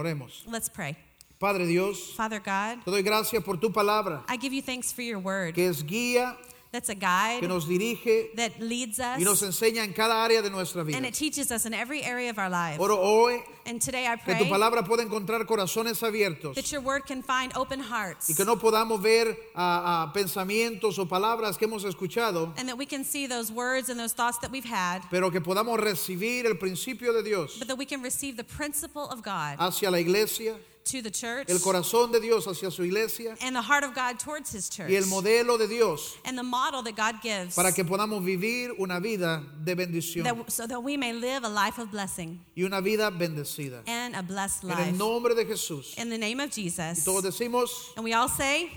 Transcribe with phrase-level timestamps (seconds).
[0.00, 0.44] Oremos.
[0.46, 0.96] Let's pray.
[1.40, 5.02] Padre Dios, Father God, te doy gracias por tu palabra, I give you thanks for
[5.02, 5.54] your word.
[5.56, 6.36] que es guía,
[6.70, 10.42] That's a que guide nos dirige that leads y nos us enseña en cada área
[10.42, 11.04] de nuestra and vida.
[11.08, 12.78] it teaches us in every area of our lives.
[12.78, 16.80] Oro hoy And today I que tu pray palabra pueda encontrar corazones abiertos that your
[16.80, 21.56] word can find open y hearts que no podamos ver ah, ah, pensamientos o palabras
[21.56, 24.64] que hemos escuchado, and that we can see those words and those thoughts that we've
[24.64, 28.42] had, pero que podamos recibir el principio de Dios but that we can receive the
[28.42, 32.82] principle of God hacia la iglesia, to the church el corazón de Dios hacia su
[32.84, 36.36] iglesia and the heart of God towards his church y el modelo de Dios and
[36.36, 40.66] the model that God gives para que podamos vivir una vida de bendición that, so
[40.66, 43.82] that we may live a life of blessing y una vida bendecida.
[43.86, 44.96] and a blessed En el life.
[44.98, 45.96] nombre de Jesús.
[45.98, 47.04] In the name of Y Jesus.
[47.04, 48.70] todos decimos, And we all say,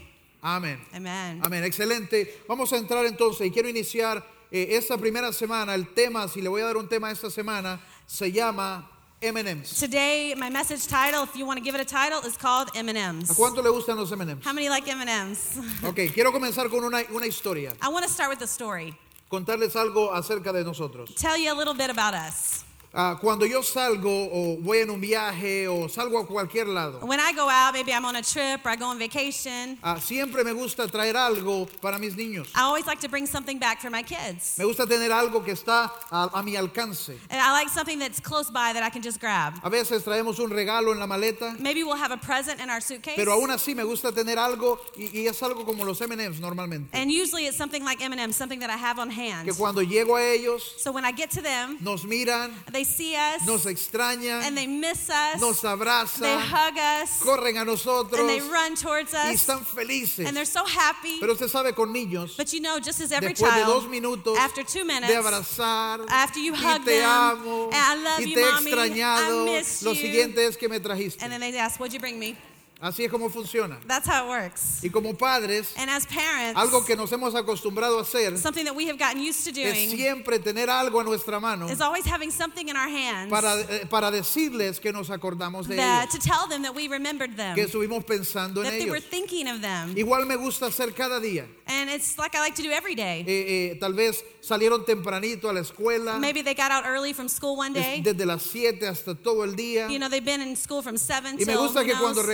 [0.44, 0.80] amén.
[0.94, 1.42] Amen.
[1.44, 2.28] Amén, excelente.
[2.48, 5.74] Vamos a entrar entonces y quiero iniciar eh, esta primera semana.
[5.74, 8.90] El tema, si le voy a dar un tema esta semana, se llama
[9.24, 9.80] M&M's.
[9.80, 12.80] Today, my message title, if you want to give it a title, is called ¿A
[12.80, 13.32] M&Ms.
[13.38, 14.44] cuánto le gustan los M&M's?
[14.44, 15.60] How many like M&Ms?
[15.84, 17.74] Ok, quiero comenzar con una, una historia.
[17.82, 18.94] I want to start with a story.
[19.30, 21.14] Contarles algo acerca de nosotros.
[21.16, 22.63] Tell you a little bit about us.
[22.96, 27.20] Ah, cuando yo salgo o voy en un viaje o salgo a cualquier lado, When
[27.20, 30.44] I go out, maybe I'm on a trip or I go on vacation, ah, siempre
[30.44, 32.50] me gusta traer algo para mis niños.
[32.54, 34.60] I always like to bring something back for my kids.
[34.60, 37.10] Me gusta tener algo que está a, a mi alcance.
[37.32, 39.56] And I like something that's close by that I can just grab.
[39.64, 42.80] A veces traemos un regalo en la maleta, Maybe we'll have a present in our
[42.80, 43.16] suitcase.
[43.16, 46.96] pero aún así me gusta tener algo y, y es algo como los M&M's normalmente.
[46.96, 49.46] And usually it's something like M&Ms, something that I have on hand.
[49.48, 53.16] Que cuando llego a ellos, So when I get to them, nos miran, they see
[53.16, 55.40] us nos extrañan, and they miss us.
[55.42, 60.26] nos They hug us corren a nosotros and they run towards y us están felices.
[60.28, 61.20] and they're so happy.
[61.20, 63.92] Pero usted sabe con niños, But you know, just as every después de dos child,
[63.92, 67.96] minutos after two minutes, de abrazar after you y hug te them, amo and I
[68.04, 70.02] love y you, te he mommy, extrañado, I miss lo you.
[70.02, 71.22] siguiente es que me trajiste.
[71.24, 72.36] and then they ask, "What'd you bring me?"
[72.84, 73.80] Así es como funciona.
[73.88, 74.84] That's how it works.
[74.84, 78.76] Y como padres, And as parents, algo que nos hemos acostumbrado a hacer something that
[78.76, 82.06] we have gotten used to es doing siempre tener algo a nuestra mano is always
[82.06, 86.14] having something in our hands para, eh, para decirles que nos acordamos de that ellos,
[86.14, 89.10] to tell them that we remembered them, que estuvimos pensando en that they were ellos.
[89.10, 89.96] thinking of them.
[89.96, 91.48] Igual me gusta hacer cada día.
[91.68, 93.24] And it's like I like to do every day.
[93.26, 97.30] Eh, eh, tal vez salieron tempranito a la escuela, Maybe they got out early from
[97.30, 98.02] school one day.
[98.02, 99.88] desde las 7 hasta todo el día.
[99.90, 102.22] You know, they've been in school from 7 Y me till gusta who que cuando
[102.22, 102.26] knows.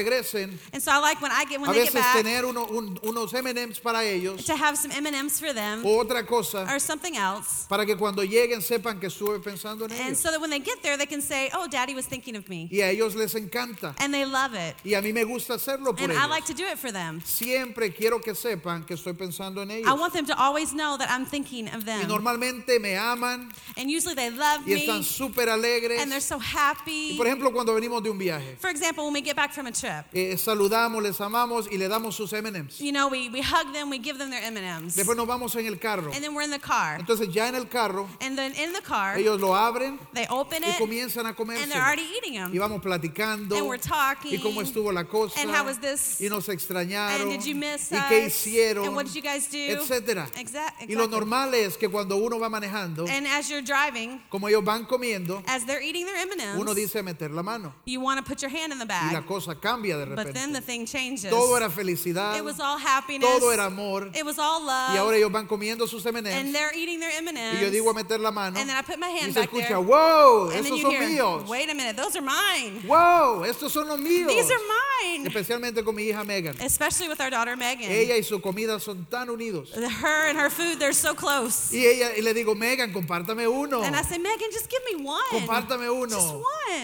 [0.74, 3.00] And so I like when I get when a they get back tener uno- un-
[3.04, 7.16] unos M&M's para ellos to have some M&Ms for them o otra cosa or something
[7.16, 7.66] else.
[7.68, 10.20] para que cuando lleguen sepan que estuve pensando en And ellos.
[10.20, 12.68] so that when they get there, they can say, "Oh, Daddy was thinking of me,"
[12.72, 13.96] Y a ellos les encanta.
[14.00, 14.76] and they love it.
[14.84, 16.30] Y a mí me gusta hacerlo por And I ellos.
[16.30, 17.22] like to do it for them.
[17.26, 20.00] Siempre quiero que sepan que estoy pensando en I ellos.
[20.00, 22.08] want them to always know that I'm thinking of Y them.
[22.08, 26.02] normalmente me aman And usually they love y están me, súper alegres.
[26.02, 27.18] and they're so Y happy.
[27.18, 29.72] por ejemplo, cuando venimos de un viaje, For example, when we get back from a
[29.72, 32.80] trip, eh, saludamos, les amamos y le damos sus M&M's.
[32.80, 35.66] you know, we, we hug them, we give them their M&Ms, Después nos vamos en
[35.66, 36.12] el carro.
[36.14, 36.98] and then we're in the car.
[37.00, 40.64] Entonces ya en el carro, And then in the car, ellos lo abren they open
[40.64, 41.62] y it, comienzan a comerse.
[41.64, 42.58] and they're already eating Y them.
[42.60, 43.58] vamos platicando.
[43.58, 44.34] And we're talking.
[44.34, 45.40] Y cómo estuvo la cosa.
[45.42, 46.20] And how was this?
[46.22, 47.22] Y nos extrañaron.
[47.22, 48.34] And did you miss y qué us?
[48.34, 48.86] hicieron.
[48.86, 49.58] And what did you guys do?
[49.58, 50.28] Etcétera.
[50.38, 51.08] Exact- Y lo exactly.
[51.20, 55.44] normal es que cuando uno va manejando, And as you're driving, como ellos van comiendo,
[55.48, 56.16] as they're eating their
[56.56, 57.74] uno M&Ms, dice meter la mano.
[57.86, 59.26] you want to put your hand in the Y la bag.
[59.28, 61.30] cosa cambia de But then the thing changes.
[61.30, 62.38] Todo era felicidad.
[62.38, 63.28] It was all happiness.
[63.30, 64.10] Todo era amor.
[64.14, 65.14] It was all Y ahora love.
[65.16, 66.54] ellos van comiendo sus And M&M's.
[66.54, 67.96] they're eating their Y yo digo a M&Ms.
[67.96, 68.58] meter la mano.
[68.60, 69.80] And then I put my Y hand se back escucha, there.
[69.82, 71.48] wow, And you son hear, míos.
[71.48, 72.82] wait a minute, those are mine.
[72.88, 74.28] Wow, estos son los míos.
[74.28, 75.26] These are mine.
[75.28, 76.56] Especialmente con mi hija Megan.
[76.62, 77.90] Especially with our daughter Megan.
[77.90, 79.72] Ella y su comida son tan unidos.
[79.74, 81.72] Her and her food, they're so close.
[81.74, 83.82] Y ella y le digo, Megan, compártame uno.
[83.84, 85.22] And I say, Megan, just give me one.
[85.32, 86.08] Compártame uno.
[86.16, 86.34] Just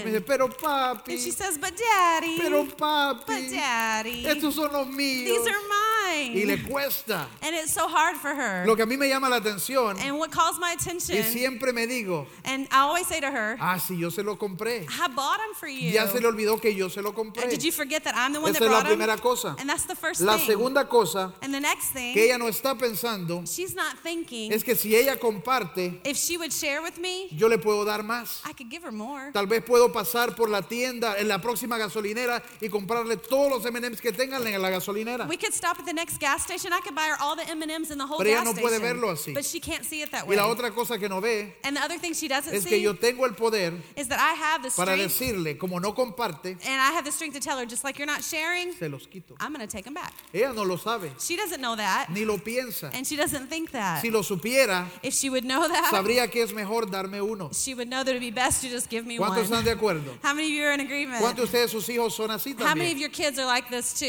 [0.05, 0.21] Me dice, one.
[0.21, 5.25] pero papi, And she says, but daddy, pero but papi, daddy, estos son los míos.
[5.25, 5.84] these are mine.
[6.15, 7.27] Y le cuesta.
[7.41, 8.65] And it's so hard for her.
[8.65, 11.71] Lo que a mí me llama la atención And what calls my y attention, siempre
[11.73, 14.85] me digo, and I always say to her, ah, sí, yo se lo compré.
[14.89, 15.91] I bought them for you.
[15.91, 17.49] Ya se le olvidó que yo se lo And compré.
[17.49, 18.97] Did you forget that I'm the one Esa that es la brought them?
[18.99, 19.55] primera cosa.
[19.59, 20.45] And that's the first La thing.
[20.47, 24.63] segunda cosa and the next thing, que ella no está pensando she's not thinking, es
[24.63, 28.41] que si ella comparte, if she would share with me, yo le puedo dar más.
[28.45, 29.31] I could give her more.
[29.33, 33.65] Tal vez puedo pasar por la tienda en la próxima gasolinera y comprarle todos los
[33.65, 35.27] M&M's que tengan en la gasolinera.
[35.27, 37.47] We could stop at the next next gas station, I could buy her all the
[37.49, 38.81] M&Ms in the whole Pero ella gas no puede station.
[39.01, 39.33] verlo así.
[39.33, 40.35] But she can't see it that Y way.
[40.35, 42.81] la otra cosa que no ve and the other thing she doesn't es que see
[42.83, 46.51] yo tengo el poder is that I have the para strength, decirle, como no comparte,
[46.51, 49.07] and I have the strength to tell her, just like you're not sharing, se los
[49.07, 49.35] quito.
[49.39, 50.13] I'm going to take them back.
[50.33, 52.91] Ella no lo sabe, She doesn't know that, ni lo piensa.
[52.93, 54.01] and she doesn't think that.
[54.01, 57.49] Si lo supiera, if she would know that, sabría que es mejor darme uno.
[57.51, 59.31] she would know that it would be best to just give me one.
[59.31, 60.17] ¿Cuántos están de acuerdo?
[60.23, 61.21] How many of you are in agreement?
[61.21, 62.99] ¿Cuántos de ustedes sus hijos son así How many of también?
[62.99, 64.05] your kids are like this too?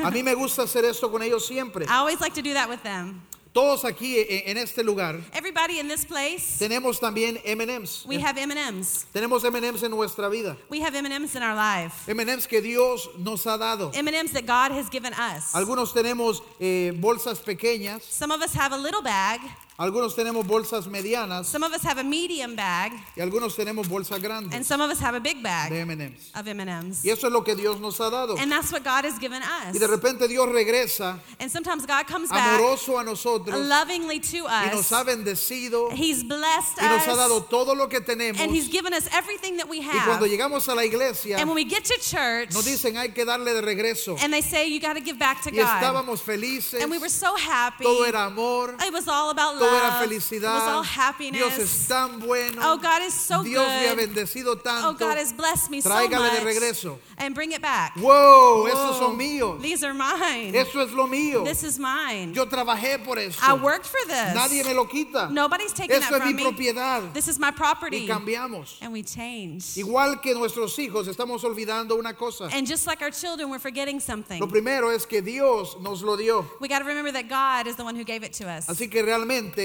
[0.00, 0.04] Ok.
[0.06, 1.84] A mí me gusta hacer esto con ellos siempre.
[1.86, 3.22] I always like to do that with them.
[3.52, 8.04] Todos aquí en este lugar Everybody in this place, tenemos también M&Ms.
[8.06, 9.06] we have M&Ms.
[9.14, 10.58] Tenemos M&Ms en nuestra vida.
[10.68, 12.06] We have M&Ms in our life.
[12.06, 13.92] M&Ms que Dios nos ha dado.
[13.94, 15.54] M&Ms that God has given us.
[15.54, 19.40] Algunos tenemos eh, bolsas pequeñas, Some of us have a little bag.
[19.78, 24.12] Algunos tenemos bolsas medianas Some of us have a medium bag, y algunos tenemos bolsas
[24.16, 26.30] and grandes some of us have a big de bag M&Ms.
[26.34, 27.04] of M&Ms.
[27.04, 28.36] Y eso es lo que Dios nos ha dado.
[28.38, 29.74] And that's what God has given us.
[29.74, 34.46] Y de repente Dios regresa And sometimes God comes back amoroso a nosotros lovingly to
[34.48, 34.92] y nos us.
[34.92, 38.40] ha bendecido He's blessed y nos ha dado us, todo lo que tenemos.
[38.40, 40.30] and He's Y given us everything that we cuando have.
[40.30, 43.52] llegamos a la iglesia And when we get to church, nos dicen hay que darle
[43.52, 44.16] de regreso.
[44.22, 45.66] and they say you got to give back to Y God.
[45.82, 47.84] estábamos felices, And we were so happy.
[47.84, 50.68] todo era amor, It was all about todo era felicidad.
[50.76, 51.40] all happiness.
[51.40, 52.60] Dios es tan bueno.
[52.62, 54.08] Oh, God is so Dios me ha good.
[54.14, 54.98] bendecido Oh, tanto.
[54.98, 56.54] God has blessed me so Tráigale de much.
[56.54, 56.98] regreso.
[57.18, 57.96] And bring it back.
[57.96, 59.60] Wow, esos Whoa, son míos.
[59.62, 60.54] These are mine.
[60.54, 61.44] Eso es lo mío.
[61.44, 62.32] This is mine.
[62.34, 63.38] Yo trabajé por eso.
[63.42, 64.34] I worked for this.
[64.34, 65.30] Nadie me lo quita.
[65.30, 66.72] Nobody's taking Eso that es mi from me.
[66.72, 67.12] propiedad.
[67.12, 68.06] This is my property.
[68.06, 68.76] Y cambiamos.
[68.82, 69.76] And we change.
[69.76, 72.48] Igual que nuestros hijos, estamos olvidando una cosa.
[72.52, 74.40] And just like our children, we're forgetting something.
[74.40, 76.44] Lo primero es que Dios nos lo dio.
[76.60, 78.66] We got to remember that God is the one who gave it to us.
[78.66, 79.55] Así que realmente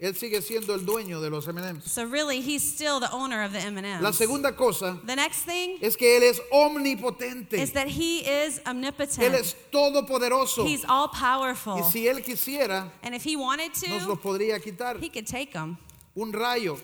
[0.00, 1.84] Él sigue siendo el dueño de los M&Ms.
[1.84, 4.02] So really, He's still the owner of the M&Ms.
[4.02, 7.54] La segunda cosa The next thing es que Él es omnipotente.
[7.54, 9.22] is that He is omnipotent.
[9.22, 10.66] Él es todopoderoso.
[10.66, 11.78] He's all powerful.
[11.78, 14.98] Y si Él quisiera, and if He wanted nos lo to, podría quitar.
[15.00, 15.78] He could take them.
[16.16, 16.76] Un rayo.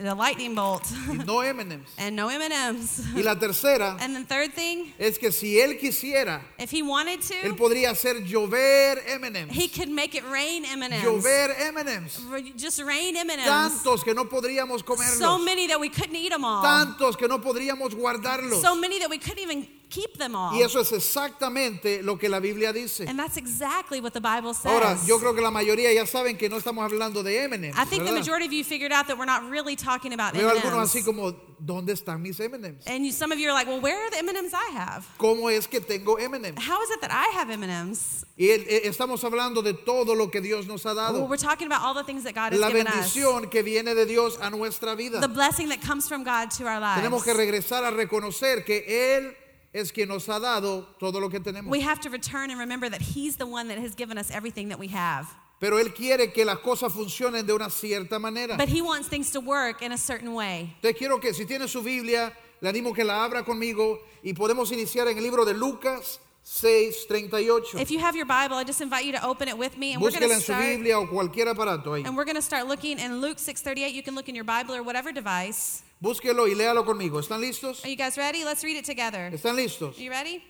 [0.00, 0.90] The lightning bolt.
[1.26, 1.80] No M&Ms.
[1.98, 3.02] and no M&Ms.
[3.14, 7.20] Y la tercera and the third thing, es que si Él quisiera, if He wanted
[7.20, 9.50] Él to, podría hacer llover M&Ms.
[9.54, 11.02] He could make it rain M&Ms.
[11.02, 12.20] Llover M&Ms.
[12.56, 13.46] Just rain M&Ms.
[13.46, 15.44] Tantos que no podríamos So comerlos.
[15.44, 16.62] many that we couldn't eat them all.
[16.64, 18.62] Tantos que no podríamos guardarlos.
[18.62, 20.54] So many that we couldn't even keep them all.
[20.54, 23.06] Y eso es exactamente lo que la Biblia dice.
[23.08, 24.72] And that's exactly what the Bible says.
[24.72, 27.76] Ahora, yo creo que la mayoría ya saben que no estamos hablando de M&Ms.
[27.76, 30.48] I think the majority of you figured out that we're not really talking about Veo
[30.48, 32.86] algunos así como, ¿dónde están mis M&Ms?
[32.86, 35.06] And you, some of you are like, well, where are the M&Ms I have?
[35.18, 36.54] ¿Cómo es que tengo M&Ms?
[36.58, 38.24] How is it that I have M&Ms?
[38.36, 41.82] Y el- estamos hablando de todo lo que Dios nos ha Well, we're talking about
[41.82, 42.94] all the things that God has La given us.
[42.94, 45.20] bendición que viene de Dios a nuestra vida.
[45.20, 47.00] The blessing that comes from God to our lives.
[47.00, 49.34] Tenemos que regresar a reconocer que Él
[49.72, 51.70] es quien nos ha dado todo lo que tenemos.
[51.70, 54.68] We have to return and remember that He's the one that has given us everything
[54.68, 55.26] that we have.
[55.60, 58.56] Pero Él quiere que las cosas funcionen de una cierta manera.
[58.56, 60.76] But He wants things to work in a certain way.
[60.82, 64.72] Te quiero que si tiene su Biblia, le animo que la abra conmigo y podemos
[64.72, 67.78] iniciar en el libro de Lucas 6:38.
[67.78, 70.02] If you have your Bible, I just invite you to open it with me, and
[70.02, 70.64] we're going Búsquela to en su start.
[70.64, 72.04] Biblia o cualquier aparato ahí.
[72.06, 73.92] And we're going to start looking in Luke 6:38.
[73.92, 75.82] You can look in your Bible or whatever device.
[76.00, 77.20] Búsquelo y léalo conmigo.
[77.20, 77.84] ¿Están listos?
[77.84, 78.42] Are you guys ready?
[78.42, 79.32] Let's read it together.
[79.34, 79.96] ¿Están listos?
[79.96, 80.42] Are you ready?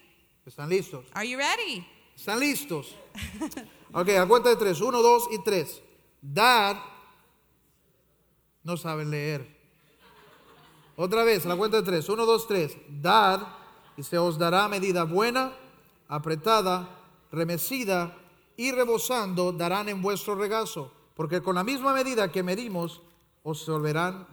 [0.47, 1.05] ¿Están listos?
[1.12, 1.85] Are you ready?
[2.17, 2.94] ¿Están listos?
[3.93, 4.81] Ok, a cuenta de tres.
[4.81, 5.82] Uno, dos y tres.
[6.23, 6.81] Dar.
[8.62, 9.58] No saben leer.
[10.94, 12.08] Otra vez, a la cuenta de tres.
[12.08, 12.76] Uno, dos, tres.
[12.88, 13.58] Dar
[13.96, 15.53] y se os dará medida buena,
[16.06, 17.00] apretada,
[17.32, 18.17] remecida
[18.56, 20.93] y rebosando darán en vuestro regazo.
[21.17, 23.03] Porque con la misma medida que medimos,
[23.43, 24.29] os volverán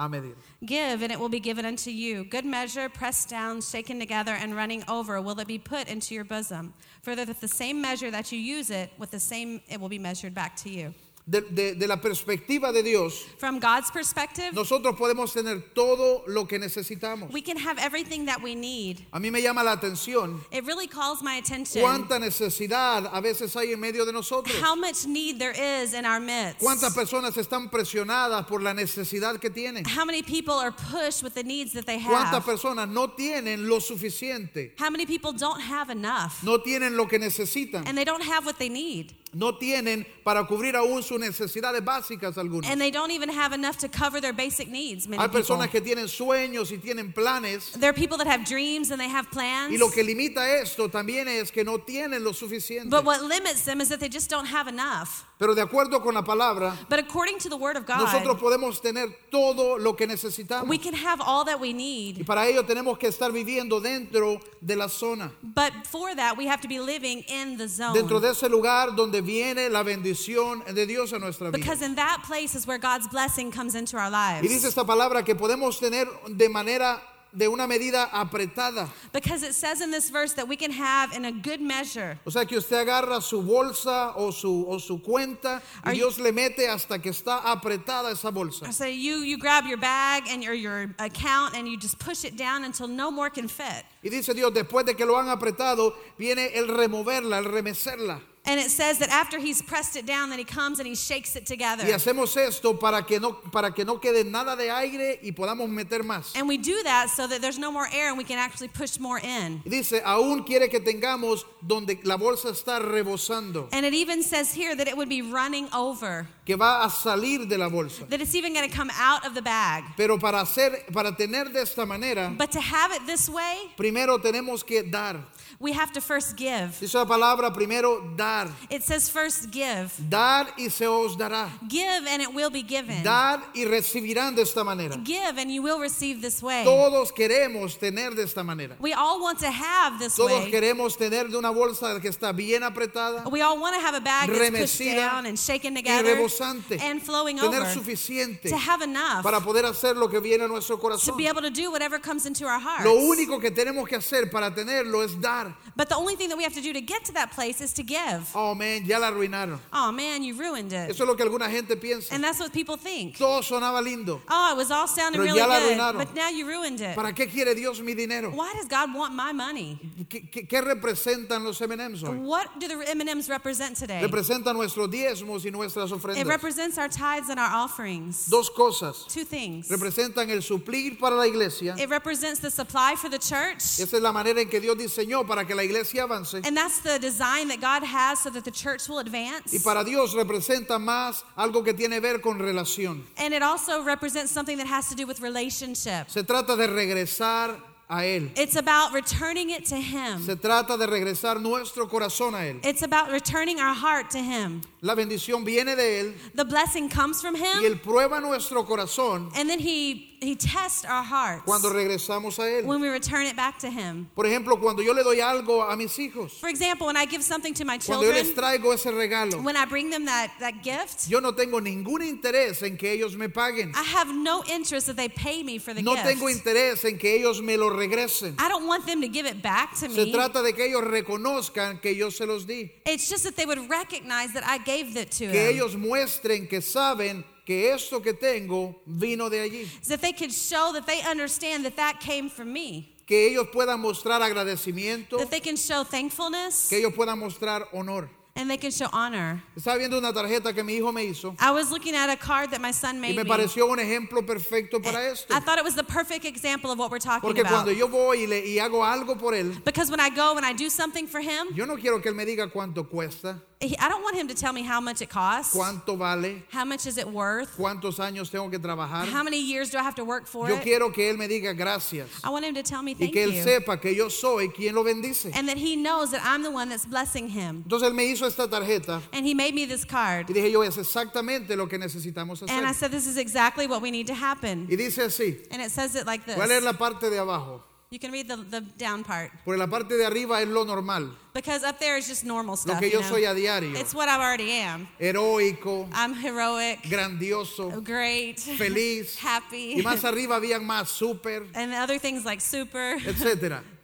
[0.00, 0.34] a medir.
[0.64, 2.24] Give, and it will be given unto you.
[2.24, 6.24] Good measure, pressed down, shaken together, and running over, will it be put into your
[6.24, 6.72] bosom.
[7.02, 9.98] For that the same measure that you use it, with the same it will be
[9.98, 10.94] measured back to you.
[11.30, 16.44] De, de- de la perspectiva de Dios, From God's perspective, nosotros podemos tener todo lo
[16.48, 17.30] que necesitamos.
[17.30, 19.06] we can have everything that we need.
[19.12, 23.54] A mí me llama la atención It really calls my attention cuánta necesidad a veces
[23.54, 24.56] hay en medio de nosotros.
[24.60, 26.58] how much need there is in our midst.
[26.58, 29.84] Cuántas personas están presionadas por la necesidad que tienen.
[29.86, 32.44] How many people are pushed with the needs that they Cuántas have?
[32.44, 34.72] personas no tienen lo suficiente.
[34.78, 36.42] How many people don't have enough?
[36.42, 37.86] No tienen lo que necesitan.
[37.86, 39.12] And they don't have what they need.
[39.32, 42.68] No tienen para cubrir aún sus necesidades básicas algunas.
[42.68, 45.06] And they don't even have enough to cover their basic needs.
[45.06, 45.40] Many Hay people.
[45.40, 47.72] personas que tienen sueños y tienen planes.
[47.78, 49.72] There are people that have dreams and they have plans.
[49.72, 52.90] Y lo que limita esto también es que no tienen lo suficiente.
[52.90, 55.24] But what limits them is that they just don't have enough.
[55.40, 58.78] Pero de acuerdo con la palabra, But according to the Word of God, nosotros podemos
[58.82, 60.68] tener todo lo que necesitamos.
[60.68, 62.26] we can have all that we Y need.
[62.26, 66.60] para ello tenemos que estar viviendo dentro de la zona, But for that, we have
[66.60, 68.20] to be living in the dentro zone.
[68.20, 71.56] de ese lugar donde viene la bendición de Dios a nuestra vida.
[71.58, 74.64] Because in that place is where God's blessing comes into our Y dice lives.
[74.66, 77.00] esta palabra que podemos tener de manera,
[77.36, 78.88] de una medida apretada.
[79.12, 82.18] Because it says in this verse that we can have in a good measure.
[82.26, 86.00] O sea que usted agarra su bolsa o su, o su cuenta y Are you-
[86.04, 88.72] Dios le mete hasta que está apretada esa bolsa.
[88.72, 92.36] So you you grab your bag and your your account and you just push it
[92.36, 93.84] down until no more can fit.
[94.02, 98.20] Y dice Dios, después de que lo han apretado, viene el removerla, el remecerla.
[98.46, 101.36] And it says that after he's pressed it down, then he comes and he shakes
[101.36, 101.84] it together.
[101.84, 105.68] Y hacemos esto para que no para que no quede nada de aire y podamos
[105.68, 106.34] meter más.
[106.34, 108.98] And we do that so that there's no more air and we can actually push
[108.98, 109.60] more in.
[109.68, 114.74] Dice, aún quiere que tengamos donde la bolsa está rebosando, And it even says here
[114.74, 118.08] that it would be running over, que va a salir de la bolsa.
[118.08, 119.84] that it's even going to come out of the bag.
[119.98, 124.18] Pero para hacer para tener de esta manera, But to have it this way, primero
[124.18, 125.16] tenemos que dar.
[125.58, 126.78] we have to first give.
[126.80, 128.29] Dice la palabra primero dar.
[128.70, 129.92] It says first give.
[130.08, 131.48] Dar y se os dará.
[131.68, 133.02] Give and it will be given.
[133.02, 134.96] Dar y recibirán de esta manera.
[135.04, 136.64] Give and you will receive this way.
[136.64, 138.76] Todos queremos tener de esta manera.
[138.80, 140.50] We all want to have this Todos way.
[140.50, 144.00] queremos tener de una bolsa que está bien apretada, We all want to have a
[144.00, 146.80] bag that's pushed down and shaken y together rebosante.
[146.80, 150.48] and flowing Tener over suficiente to have enough para poder hacer lo que viene a
[150.48, 152.84] nuestro to be able to do whatever comes into our hearts.
[152.84, 155.54] Lo único que tenemos que hacer para tenerlo es dar.
[155.76, 157.72] But the only thing that we have to do to get to that place is
[157.74, 158.19] to give.
[158.34, 159.58] Oh, man, ya la arruinaron.
[159.72, 160.90] Oh man, you ruined it.
[160.90, 162.12] Eso es lo que alguna gente piensa.
[162.12, 163.16] And that's what people think.
[163.18, 164.20] Todo sonaba lindo.
[164.28, 165.98] Oh, it was all sounding Pero really ya la good, arruinaron.
[165.98, 166.96] but now you ruined it.
[166.96, 168.30] ¿Para qué quiere Dios mi dinero?
[168.30, 169.78] Why does God want my money?
[170.08, 172.16] ¿Qué, qué- qué representan los M&M's hoy?
[172.16, 174.00] What do the M&Ms represent today?
[174.00, 178.26] Nuestros diezmos y nuestras It represents our tithes and our offerings.
[178.26, 179.06] Dos cosas.
[179.08, 179.68] Two things.
[179.68, 181.74] Representan el suplir para la iglesia.
[181.78, 183.78] It represents the supply for the church.
[183.78, 186.34] Esa es la manera en que Dios diseñó para que la iglesia avance.
[186.44, 189.52] And that's the design that God has so that the church will advance.
[189.52, 193.02] Y para Dios representa más algo que tiene que ver con relación.
[193.16, 196.08] And it also represents something that has to do with relationship.
[196.08, 198.30] Se trata de regresar a Él.
[198.36, 200.22] It's about returning it to Him.
[200.24, 202.60] Se trata de regresar nuestro corazón a Él.
[202.64, 204.62] It's about returning our heart to Him.
[204.80, 209.30] La bendición viene de Él The blessing comes from y Him, Él prueba nuestro corazón
[209.36, 212.64] and then He He tests our hearts cuando regresamos a Él.
[212.66, 214.10] when we return it back to Him.
[214.14, 217.24] Por ejemplo, cuando yo le doy algo a mis hijos, For example, when I give
[217.24, 220.30] something to my cuando yo les children, traigo ese regalo, when I bring them that,
[220.40, 223.72] that gift, yo no tengo ningún interés en que ellos me paguen.
[223.74, 226.06] I have no interest that they pay me for the No gift.
[226.06, 228.34] tengo interés en que ellos me lo regresen.
[228.38, 230.12] I don't want them to give it back to Se me.
[230.12, 232.70] trata de que ellos reconozcan que yo se los di.
[232.84, 235.54] It's just that they would recognize that I gave it to Que them.
[235.54, 239.68] ellos muestren que saben que esto que tengo vino de allí.
[239.82, 242.94] So that they could show that they understand that that came from me.
[243.08, 245.18] Que ellos puedan mostrar agradecimiento.
[245.18, 248.08] That they can show thankfulness Que ellos puedan mostrar honor.
[248.36, 249.42] And they can show honor.
[249.56, 252.50] Estaba viendo una tarjeta que mi hijo me hizo I was looking at a card
[252.52, 253.28] that my son made me me.
[253.30, 255.34] pareció un ejemplo perfecto para esto.
[255.34, 257.64] I thought it was the perfect example of what we're talking Porque about.
[257.66, 260.46] cuando yo voy y, le, y hago algo por él, Because when I go and
[260.46, 263.88] I do something for him, yo no quiero que él me diga cuánto cuesta, I
[263.90, 265.54] don't want him to tell me how much it costs.
[265.54, 267.54] cuánto vale, How much is it worth?
[267.58, 269.04] cuántos años tengo que trabajar.
[269.06, 270.62] How many years do I have to work for Yo it?
[270.62, 273.22] quiero que él me diga gracias I want him to tell me y thank que
[273.22, 273.42] él you.
[273.44, 275.30] sepa que yo soy quien lo bendice.
[275.34, 277.64] And that he knows that I'm the one that's blessing him.
[277.68, 280.28] Entonces él me hizo esta tarjeta And he made me this card.
[280.30, 282.74] y dije yo es exactamente lo que necesitamos And I hacer.
[282.74, 284.66] said, This is exactly what we need to happen.
[284.70, 286.64] Y dice así, And it says it like voy a leer this.
[286.64, 289.32] la parte de abajo, You can read the, the down part.
[289.44, 292.56] porque la parte de arriba es lo normal, Because up there is just normal lo
[292.56, 292.78] stuff.
[292.78, 293.10] que you yo know?
[293.10, 294.86] soy a diario, It's what I already am.
[295.00, 299.16] heroico, I'm heroic, grandioso, great, feliz.
[299.20, 299.74] happy.
[299.76, 302.96] Y más arriba habían más súper, and other things like super.
[303.04, 303.62] etcétera.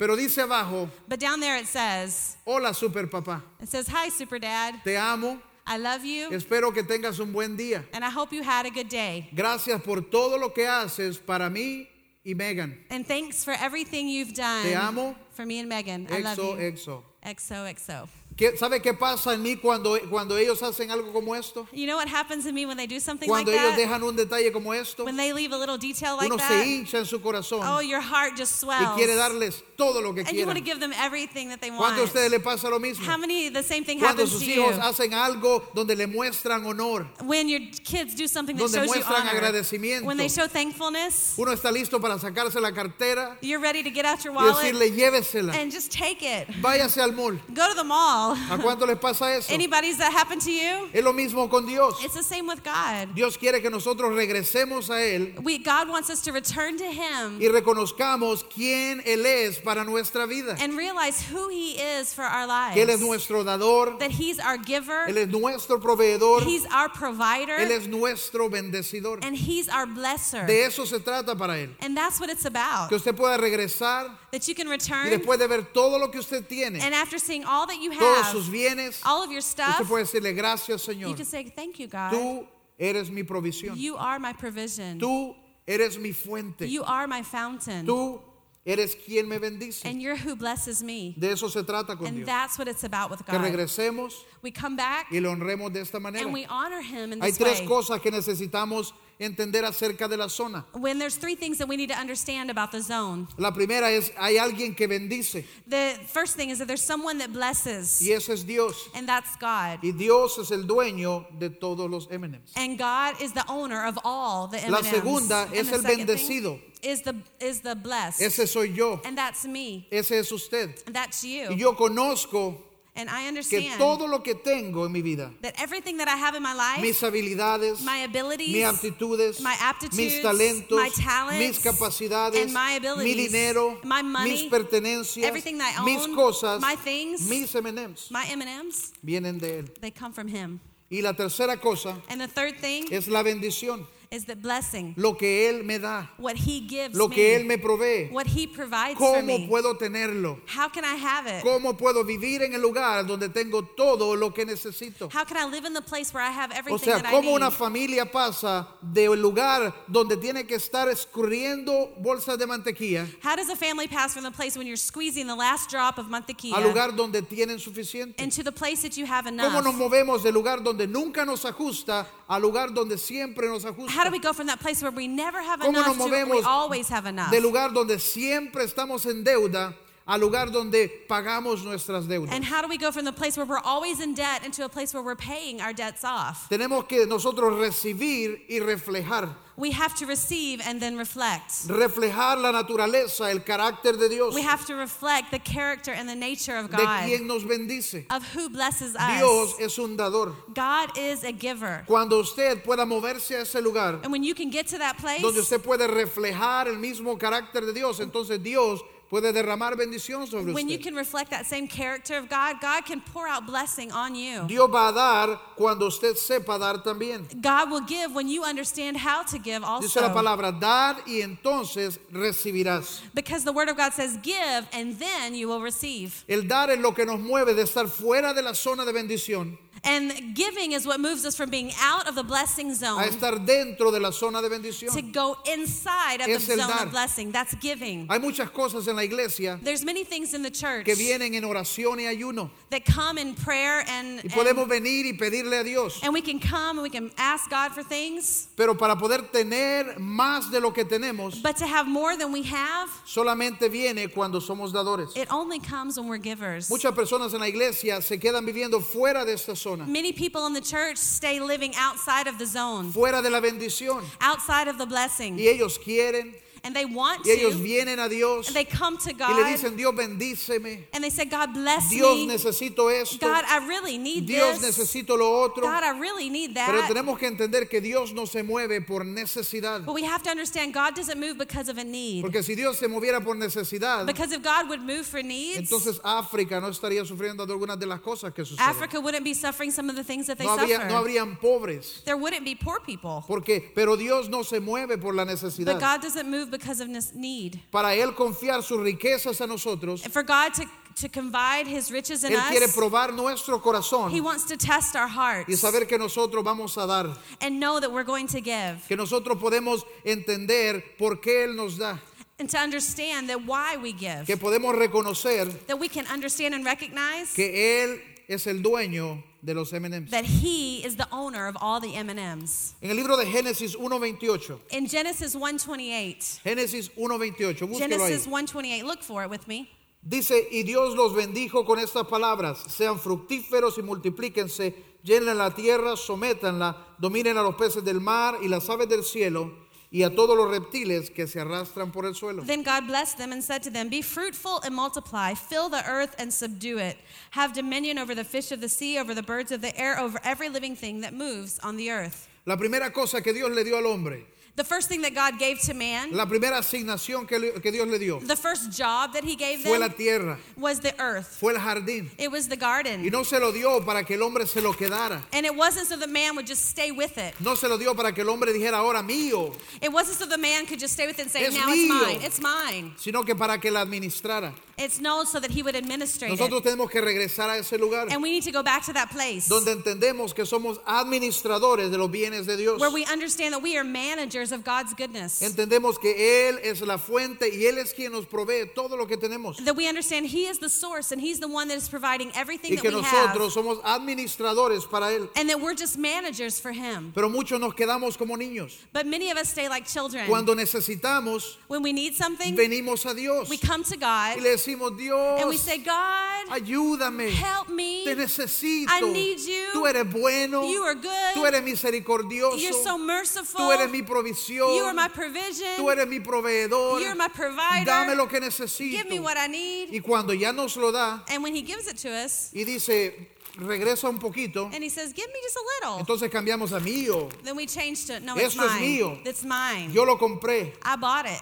[0.00, 4.38] Pero dice abajo, But down there it says, hola super papá, it says, Hi, super
[4.38, 4.76] dad.
[4.82, 6.30] te amo, I love you.
[6.30, 7.84] espero que tengas un buen día.
[7.92, 9.28] And I hope you had a good day.
[9.34, 11.86] Gracias por todo lo que haces para mí
[12.24, 12.78] y Megan.
[12.88, 15.14] And thanks for everything you've done Te amo.
[15.32, 16.08] for me and Megan.
[16.10, 16.44] I love you.
[16.44, 16.72] Exo, you.
[16.72, 17.02] exo.
[17.22, 18.08] XOXO.
[18.40, 21.68] ¿Qué- ¿Sabe qué pasa en mí cuando, cuando ellos hacen algo como esto?
[21.72, 23.78] You know what happens to me when they do something Cuando like ellos that?
[23.78, 26.64] dejan un detalle como esto, When they leave a little detail like uno se that?
[26.66, 28.96] hincha en su corazón Oh, your heart just y swells.
[28.96, 30.64] quiere darles todo lo que and you want to quieran.
[30.64, 31.82] give them everything that they want.
[31.94, 33.04] ¿Cuántos de ustedes le pasa lo mismo?
[33.06, 34.80] How many the same thing Cuando happens sus to hijos you?
[34.80, 39.02] hacen algo donde le muestran honor, when your kids do something that Donde shows you
[39.02, 39.36] muestran honor.
[39.36, 40.06] agradecimiento.
[40.06, 44.06] When they show thankfulness, uno está listo para sacarse la cartera you're ready to get
[44.06, 46.48] out your y wallet decirle llévesela, and just take it.
[46.62, 48.29] váyase al mall, Go to the mall.
[48.30, 48.52] Well.
[48.52, 49.52] ¿A cuánto les pasa eso?
[49.52, 50.88] Anybody's that happened to you?
[50.92, 52.02] Es lo mismo con Dios.
[52.04, 53.14] It's the same with God.
[53.14, 57.38] Dios quiere que nosotros regresemos a Él We, God wants us to return to Him
[57.40, 60.56] y reconozcamos quién Él es para nuestra vida.
[60.60, 62.74] and realize who He is for our lives.
[62.74, 66.88] Que Él es nuestro dador, That He's our giver, Él es nuestro proveedor, He's our
[66.88, 69.18] provider, Él es nuestro bendecedor.
[69.22, 70.46] and He's our blesser.
[70.46, 71.70] De eso se trata para Él.
[71.80, 72.88] And that's what it's about.
[72.88, 76.20] Que usted pueda regresar That you can y return, después de ver todo lo que
[76.20, 77.90] usted tiene, and after seeing all that you
[78.22, 81.16] todos sus bienes, all of your stuff, usted puede decirle gracias you Señor.
[81.16, 82.12] can say, Thank you, God.
[82.12, 82.46] Tú
[82.78, 83.76] eres mi provisión.
[83.76, 84.98] You are my provision.
[84.98, 85.34] Tú
[85.66, 86.66] eres mi fuente.
[86.68, 87.86] You are my fountain.
[87.86, 88.20] Tú
[88.66, 89.84] eres quien me bendice.
[89.84, 91.14] And you're who blesses me.
[91.18, 92.26] De eso se trata con And Dios.
[92.26, 93.42] that's what it's about with Que God.
[93.44, 94.12] regresemos
[94.42, 96.24] We come back y le honremos de esta manera.
[96.24, 97.66] and we honor Him in Hay this tres way.
[97.66, 100.64] cosas que necesitamos entender acerca de la zona.
[100.72, 103.28] When there's three things that we need to understand about the zone.
[103.38, 107.32] La primera es, hay alguien que bendice The first thing is that there's someone that
[107.32, 108.88] blesses, y ese es Dios.
[108.94, 109.78] and that's God.
[109.82, 112.52] Y Dios es el dueño de todos los M&Ms.
[112.56, 114.90] And God is the owner of all the La M&Ms.
[114.90, 116.60] segunda And es el second thing bendecido.
[116.82, 118.22] Is the is the blessed.
[118.22, 119.02] Ese soy yo.
[119.04, 119.86] and that's me.
[119.92, 120.82] Ese es usted.
[120.86, 121.48] And that's you.
[121.50, 122.56] Y yo conozco
[122.96, 126.16] and I que understand todo lo que tengo en mi vida, that everything that I
[126.16, 130.90] have in my life, mis habilidades, my abilities, mis aptitudes, my aptitudes, mis talentos, my
[130.90, 135.84] talents, mis capacidades, and my mi abilities, dinero, my money, mis pertenencias, everything that I
[135.84, 139.80] mis own, cosas, my things, mis M&Ms my M&Ms, vienen de él.
[139.80, 140.60] they come from him.
[140.90, 145.14] Y la tercera cosa And the third thing es la bendición, is that blessing, lo
[145.16, 148.08] que él me da, what he gives lo me, que él me provee.
[148.10, 149.46] what he provides for ¿Cómo me.
[149.48, 150.40] puedo tenerlo?
[150.48, 151.44] How can I have it?
[151.44, 155.08] ¿Cómo puedo vivir en el lugar donde tengo todo lo que necesito?
[155.14, 157.12] How can I live in the place where I have O everything sea, that I
[157.12, 157.36] ¿cómo need?
[157.36, 163.48] una familia pasa del lugar donde tiene que estar escurriendo bolsas de mantequilla How does
[163.48, 166.64] a family pass from the place when you're squeezing the last drop of mantequilla al
[166.64, 168.20] lugar donde tienen suficiente?
[168.20, 169.76] into the place that you have ¿Cómo nos enough?
[169.76, 173.64] movemos del lugar donde nunca nos ajusta al lugar donde siempre nos
[174.00, 176.10] How do we go from that place where we never have ¿Cómo enough nos to
[176.10, 177.30] where we always have enough?
[177.30, 179.74] Del lugar donde siempre estamos en deuda
[180.08, 182.32] al lugar donde pagamos nuestras deudas.
[182.32, 184.70] And how do we go from the place where we're always in debt into a
[184.70, 186.48] place where we're paying our debts off?
[186.48, 189.28] Tenemos que nosotros recibir y reflejar,
[189.60, 191.68] We have to receive and then reflect.
[191.68, 196.14] reflejar la naturaleza, el carácter de Dios, We have to reflect the character and the
[196.14, 198.06] nature of de God, quien nos bendice.
[198.10, 199.60] of who blesses Dios us.
[199.60, 200.34] es un dador.
[200.54, 201.84] God is a giver.
[201.86, 205.20] Cuando usted pueda moverse a ese lugar And when you can get to that place
[205.20, 210.52] donde usted puede reflejar el mismo carácter de Dios, entonces Dios puede derramar bendición sobre
[210.54, 210.84] when you usted.
[210.84, 214.46] can reflect that same character of God, God can pour out blessing on you.
[214.46, 217.26] Dios va a dar cuando usted sepa dar también.
[217.42, 220.14] God will give when you understand how to give Dice la also.
[220.14, 223.00] palabra, dar y entonces recibirás.
[223.14, 226.24] Because the word of God says, give and then you will receive.
[226.28, 229.58] El dar es lo que nos mueve de estar fuera de la zona de bendición
[229.82, 233.44] And giving is what moves us from being out of the blessing a zone estar
[233.46, 235.12] dentro de la zona de to bendición.
[235.12, 236.84] go inside of the Es el zone dar.
[236.86, 237.32] of blessing.
[237.32, 238.06] That's giving.
[238.10, 241.44] Hay muchas cosas en la iglesia There's many things in the church que vienen en
[241.44, 245.64] oración y ayuno that come in prayer and, y podemos and, venir y pedirle a
[245.64, 246.00] Dios.
[246.02, 248.48] and we can come and we can ask God for things.
[248.56, 252.42] Pero para poder tener más de lo que tenemos, But to have more than we
[252.42, 255.16] have, solamente viene cuando somos dadores.
[255.16, 256.68] it only comes when we're givers.
[256.70, 260.52] Muchas personas en la iglesia se quedan viviendo fuera de esta zona, Many people in
[260.54, 264.02] the church stay living outside of the zone, fuera de la bendición.
[264.20, 267.58] outside of the blessing, Y ellos quieren, and they want y ellos to.
[267.62, 271.10] vienen a Dios And they come to y le God dicen, Dios bendíceme, and they
[271.10, 272.26] say, God bless Dios me.
[272.26, 274.76] necesito esto, God, I really need Dios this.
[274.78, 275.62] necesito lo otro.
[275.62, 276.88] God, I really need Pero that.
[276.88, 279.84] tenemos que entender que Dios no se mueve por necesidad.
[279.84, 282.22] But we have to understand God doesn't move because of a need.
[282.22, 286.00] Porque si Dios se moviera por necesidad, Because if God would move for needs, entonces
[286.04, 288.68] África no estaría sufriendo de algunas de las cosas que suceden.
[288.68, 290.88] Africa wouldn't be suffering some of the things that they No, habría, suffer.
[290.88, 292.02] no habrían pobres.
[292.04, 293.24] there wouldn't be poor people.
[293.26, 295.78] Porque, pero Dios no se mueve por la But necesidad.
[295.80, 297.60] God doesn't move because of need.
[297.70, 300.64] Para Él confiar sus riquezas a nosotros, And for God to,
[300.96, 304.96] to confide his riches in Él quiere us, probar nuestro corazón he wants to test
[304.96, 308.40] our y hearts saber que nosotros vamos a dar, and know that we're going to
[308.40, 308.84] give.
[308.88, 311.98] que nosotros podemos entender por qué Él nos da,
[312.38, 314.24] And to understand that why we give.
[314.26, 319.54] que podemos reconocer That we can understand and recognize que Él es el dueño de
[319.54, 320.10] los M&Ms.
[320.10, 322.74] that he is the owner of all the M&Ms.
[322.82, 327.88] En el libro de Génesis 1.28, In Genesis 1:28, Génesis 1.28, búsquelo ahí.
[327.88, 329.68] Genesis 1:28, look for it with me.
[330.02, 335.94] Dice, y Dios los bendijo con estas palabras, sean fructíferos y multiplíquense, llenen la tierra,
[335.94, 339.52] sométanla, dominen a los peces del mar y las aves del cielo,
[339.92, 342.44] y a todos los reptiles que se arrastran por el suelo.
[342.46, 346.14] Then God blessed them and said to them, Be fruitful and multiply, fill the earth
[346.18, 346.96] and subdue it.
[347.32, 350.20] Have dominion over the fish of the sea, over the birds of the air, over
[350.22, 352.28] every living thing that moves on the earth.
[352.46, 354.26] La primera cosa que Dios le dio al hombre,
[354.56, 357.86] The first thing that God gave to man, la primera asignación que, le- que Dios
[357.88, 361.38] le dio, the first job that he gave fue la them, tierra, was the earth.
[361.40, 362.10] fue el jardín.
[362.18, 363.08] It was the Y garden.
[363.10, 365.22] no se lo dio para que el hombre se lo quedara.
[365.32, 367.34] And it wasn't so the man would just stay with it.
[367.40, 370.36] No se lo dio para que el hombre dijera ahora mío, It wasn't so the
[370.36, 371.72] man could just stay with it and say, Es Now mío.
[371.72, 372.20] it's mine.
[372.22, 372.92] It's mine.
[372.98, 374.52] sino que para que la administrara.
[374.80, 376.64] It's known so that he would administrate Nosotros it.
[376.64, 379.46] tenemos que regresar a ese lugar And we need to go back to that place
[379.46, 382.80] donde entendemos que somos administradores de los bienes de Dios.
[382.80, 385.42] where we understand that we are managers of God's goodness.
[385.42, 386.14] Entendemos que
[386.48, 389.62] Él es la fuente y Él es quien nos provee todo lo que tenemos.
[389.64, 392.72] That we understand He is the source and He's the one that is providing everything
[392.72, 393.64] Y that que we nosotros have.
[393.64, 395.28] somos administradores para Él.
[395.36, 397.12] And that we're just managers for Him.
[397.14, 398.76] Pero muchos nos quedamos como niños.
[398.94, 400.26] But many of us stay like children.
[400.26, 404.50] Cuando necesitamos, When we need something, venimos a Dios we come to God y le
[404.56, 408.04] decimos, Dios, and we say, God, ayúdame, help me.
[408.04, 408.86] te necesito.
[408.88, 409.66] I need you.
[409.72, 411.34] Tú eres bueno, You are good.
[411.34, 413.60] tú eres misericordioso, You're so merciful.
[413.60, 415.76] tú eres mi provisión, You are my provision.
[415.76, 417.00] tú eres mi proveedor.
[417.00, 417.84] You're my provider.
[417.86, 418.96] Dame lo que necesito.
[418.96, 419.88] Give me what I need.
[419.92, 423.14] Y cuando ya nos lo da And when He gives it to us, y dice,
[423.56, 427.28] regresa un poquito, and He says, Give me just a little, entonces cambiamos a mío.
[427.42, 428.80] then we change to, No, it's Esto es mine.
[428.98, 429.18] mío.
[429.26, 429.90] It's mine.
[429.92, 430.72] Yo lo compré.
[430.82, 431.40] I bought it.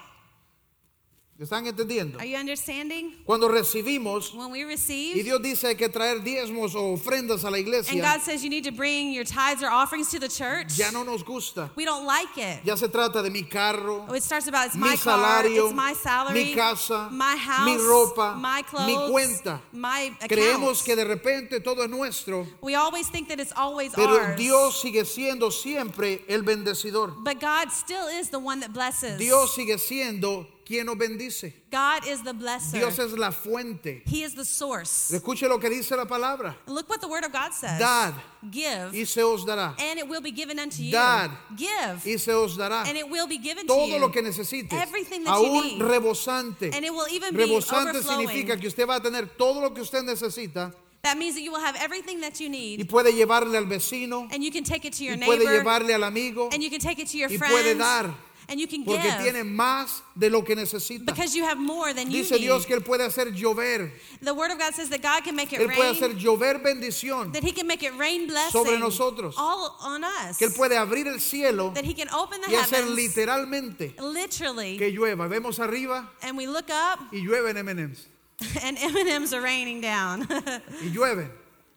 [1.41, 2.19] ¿Están entendiendo?
[2.19, 3.15] Are you understanding?
[3.25, 7.51] Cuando recibimos When we y receive, Dios dice hay que traer diezmos o ofrendas a
[7.51, 10.29] la and iglesia, God says you need to bring your tithes or offerings to the
[10.29, 11.71] church, ya no nos gusta.
[11.77, 12.65] we don't like it.
[12.65, 15.67] Ya se trata de mi carro, Oh, It starts about it's mi my car, salario,
[15.67, 19.61] it's my salary, mi casa, my house, mi ropa, my clothes, mi cuenta.
[19.73, 20.83] my Creemos accounts.
[20.83, 24.37] que de repente todo es nuestro, we always think that it's always pero ours.
[24.37, 27.15] Dios sigue siendo siempre el bendecidor.
[27.23, 29.19] but God still is the one that blesses.
[29.19, 31.53] Dios sigue siendo quien nos bendice.
[31.71, 32.79] God is the blesser.
[32.79, 34.03] Dios es la fuente.
[34.05, 35.11] he is the source.
[35.11, 36.55] Escuche lo que dice la palabra.
[36.67, 37.79] And look what the word of God says.
[37.79, 38.13] Dad
[38.51, 39.75] Give, y se os dará.
[39.81, 40.93] and it will be given unto you.
[40.93, 43.99] Dad Give, Y se os dará and it will be given to todo you.
[43.99, 44.73] lo que necesites.
[44.75, 45.81] Everything that you Aún need.
[45.83, 46.71] rebosante.
[46.75, 48.29] And it will even be Rebosante overflowing.
[48.29, 51.53] significa que usted va a tener todo lo que usted necesita That means that you
[51.53, 54.85] will have everything that you y need, puede llevarle al vecino and you can take
[54.85, 57.17] it to your y puede neighbor, llevarle al amigo and you can take it to
[57.17, 58.15] your y puede friends, dar
[58.51, 61.05] and you can porque give tiene más de lo que necesita.
[61.07, 62.41] because you have more than you Dice need.
[62.41, 63.91] Dios que Él puede hacer llover.
[64.23, 66.63] the Word of God says that God can make it Él puede rain, hacer llover
[66.63, 67.33] bendición.
[67.33, 69.35] that He can make it rain blessing sobre nosotros.
[69.37, 72.55] all on us, Que Él puede abrir el cielo that He can open the y
[72.57, 75.29] hacer heavens literalmente literally, que llueva.
[75.29, 78.07] Vemos arriba and we look up, y llueven M&M's.
[78.63, 81.29] and M&Ms are raining down, Y llueven.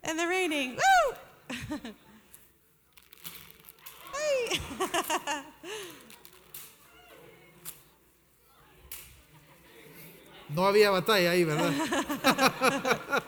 [0.03, 0.77] and they're raining.
[0.77, 1.77] Woo!
[4.13, 4.59] Hey.
[10.53, 11.71] No había batalla ahí, ¿verdad?